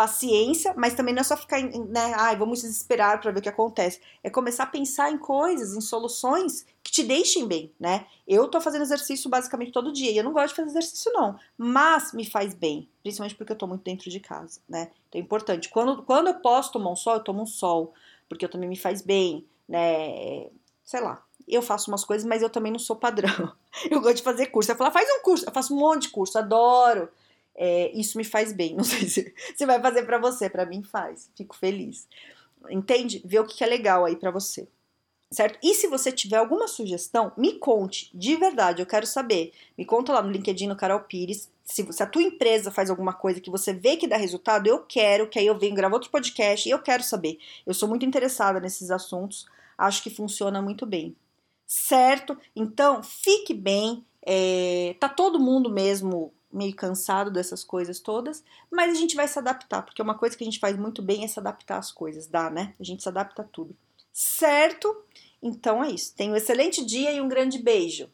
Paciência, 0.00 0.72
mas 0.78 0.94
também 0.94 1.12
não 1.12 1.20
é 1.20 1.24
só 1.24 1.36
ficar, 1.36 1.62
né? 1.62 2.14
Ai, 2.16 2.34
vamos 2.34 2.64
esperar 2.64 3.20
para 3.20 3.32
ver 3.32 3.40
o 3.40 3.42
que 3.42 3.50
acontece. 3.50 4.00
É 4.24 4.30
começar 4.30 4.62
a 4.62 4.66
pensar 4.66 5.12
em 5.12 5.18
coisas, 5.18 5.76
em 5.76 5.80
soluções 5.82 6.64
que 6.82 6.90
te 6.90 7.02
deixem 7.04 7.46
bem, 7.46 7.70
né? 7.78 8.06
Eu 8.26 8.48
tô 8.48 8.62
fazendo 8.62 8.80
exercício 8.80 9.28
basicamente 9.28 9.72
todo 9.72 9.92
dia 9.92 10.10
e 10.10 10.16
eu 10.16 10.24
não 10.24 10.32
gosto 10.32 10.48
de 10.48 10.54
fazer 10.54 10.70
exercício, 10.70 11.12
não, 11.12 11.38
mas 11.54 12.14
me 12.14 12.24
faz 12.24 12.54
bem, 12.54 12.88
principalmente 13.02 13.34
porque 13.34 13.52
eu 13.52 13.58
tô 13.58 13.66
muito 13.66 13.82
dentro 13.82 14.08
de 14.08 14.18
casa, 14.20 14.62
né? 14.66 14.90
Então 15.06 15.20
é 15.20 15.22
importante. 15.22 15.68
Quando, 15.68 16.02
quando 16.02 16.28
eu 16.28 16.34
posso 16.36 16.72
tomar 16.72 16.92
um 16.92 16.96
sol, 16.96 17.16
eu 17.16 17.22
tomo 17.22 17.42
um 17.42 17.46
sol, 17.46 17.92
porque 18.26 18.46
eu 18.46 18.48
também 18.48 18.70
me 18.70 18.78
faz 18.78 19.02
bem, 19.02 19.46
né? 19.68 20.48
Sei 20.82 21.02
lá, 21.02 21.22
eu 21.46 21.60
faço 21.60 21.90
umas 21.90 22.06
coisas, 22.06 22.26
mas 22.26 22.40
eu 22.40 22.48
também 22.48 22.72
não 22.72 22.78
sou 22.78 22.96
padrão. 22.96 23.52
Eu 23.90 24.00
gosto 24.00 24.16
de 24.16 24.22
fazer 24.22 24.46
curso. 24.46 24.72
Eu 24.72 24.76
falo, 24.76 24.90
faz 24.90 25.08
um 25.08 25.22
curso. 25.22 25.44
Eu 25.46 25.52
faço 25.52 25.74
um 25.74 25.78
monte 25.78 26.02
de 26.02 26.08
curso, 26.10 26.38
adoro. 26.38 27.08
É, 27.62 27.92
isso 27.92 28.16
me 28.16 28.24
faz 28.24 28.54
bem. 28.54 28.74
Não 28.74 28.84
sei 28.84 29.06
se, 29.06 29.34
se 29.54 29.66
vai 29.66 29.78
fazer 29.78 30.04
para 30.04 30.16
você, 30.16 30.48
para 30.48 30.64
mim 30.64 30.82
faz. 30.82 31.30
Fico 31.36 31.54
feliz. 31.54 32.08
Entende? 32.70 33.20
Vê 33.22 33.38
o 33.38 33.46
que 33.46 33.62
é 33.62 33.66
legal 33.66 34.06
aí 34.06 34.16
para 34.16 34.30
você. 34.30 34.66
Certo? 35.30 35.58
E 35.62 35.74
se 35.74 35.86
você 35.86 36.10
tiver 36.10 36.38
alguma 36.38 36.66
sugestão, 36.66 37.32
me 37.36 37.52
conte, 37.52 38.10
de 38.12 38.34
verdade, 38.34 38.82
eu 38.82 38.86
quero 38.86 39.06
saber. 39.06 39.52
Me 39.78 39.84
conta 39.84 40.12
lá 40.12 40.22
no 40.22 40.30
LinkedIn, 40.30 40.66
no 40.66 40.74
Carol 40.74 41.00
Pires. 41.00 41.48
Se, 41.62 41.86
se 41.92 42.02
a 42.02 42.06
tua 42.06 42.22
empresa 42.22 42.70
faz 42.72 42.90
alguma 42.90 43.12
coisa 43.12 43.40
que 43.40 43.50
você 43.50 43.72
vê 43.72 43.96
que 43.96 44.08
dá 44.08 44.16
resultado, 44.16 44.66
eu 44.66 44.80
quero, 44.80 45.28
que 45.28 45.38
aí 45.38 45.46
eu 45.46 45.56
venho 45.56 45.76
gravar 45.76 45.94
outro 45.94 46.10
podcast 46.10 46.66
e 46.68 46.72
eu 46.72 46.80
quero 46.80 47.04
saber. 47.04 47.38
Eu 47.64 47.74
sou 47.74 47.88
muito 47.88 48.04
interessada 48.04 48.58
nesses 48.58 48.90
assuntos, 48.90 49.46
acho 49.78 50.02
que 50.02 50.10
funciona 50.10 50.60
muito 50.60 50.84
bem 50.84 51.14
certo? 51.70 52.36
Então, 52.56 53.00
fique 53.00 53.54
bem. 53.54 54.04
É, 54.26 54.96
tá 54.98 55.08
todo 55.08 55.38
mundo 55.38 55.70
mesmo 55.70 56.34
meio 56.52 56.74
cansado 56.74 57.30
dessas 57.30 57.62
coisas 57.62 58.00
todas, 58.00 58.42
mas 58.70 58.92
a 58.92 58.94
gente 58.94 59.14
vai 59.14 59.28
se 59.28 59.38
adaptar, 59.38 59.82
porque 59.82 60.02
uma 60.02 60.16
coisa 60.16 60.36
que 60.36 60.44
a 60.44 60.46
gente 60.46 60.58
faz 60.58 60.76
muito 60.76 61.00
bem 61.00 61.24
é 61.24 61.28
se 61.28 61.38
adaptar 61.38 61.78
às 61.78 61.92
coisas, 61.92 62.26
dá, 62.26 62.50
né? 62.50 62.74
A 62.78 62.84
gente 62.84 63.02
se 63.02 63.08
adapta 63.08 63.42
a 63.42 63.44
tudo. 63.44 63.76
Certo? 64.12 65.04
Então 65.42 65.82
é 65.82 65.90
isso. 65.90 66.14
Tenha 66.14 66.32
um 66.32 66.36
excelente 66.36 66.84
dia 66.84 67.12
e 67.12 67.20
um 67.20 67.28
grande 67.28 67.58
beijo. 67.58 68.08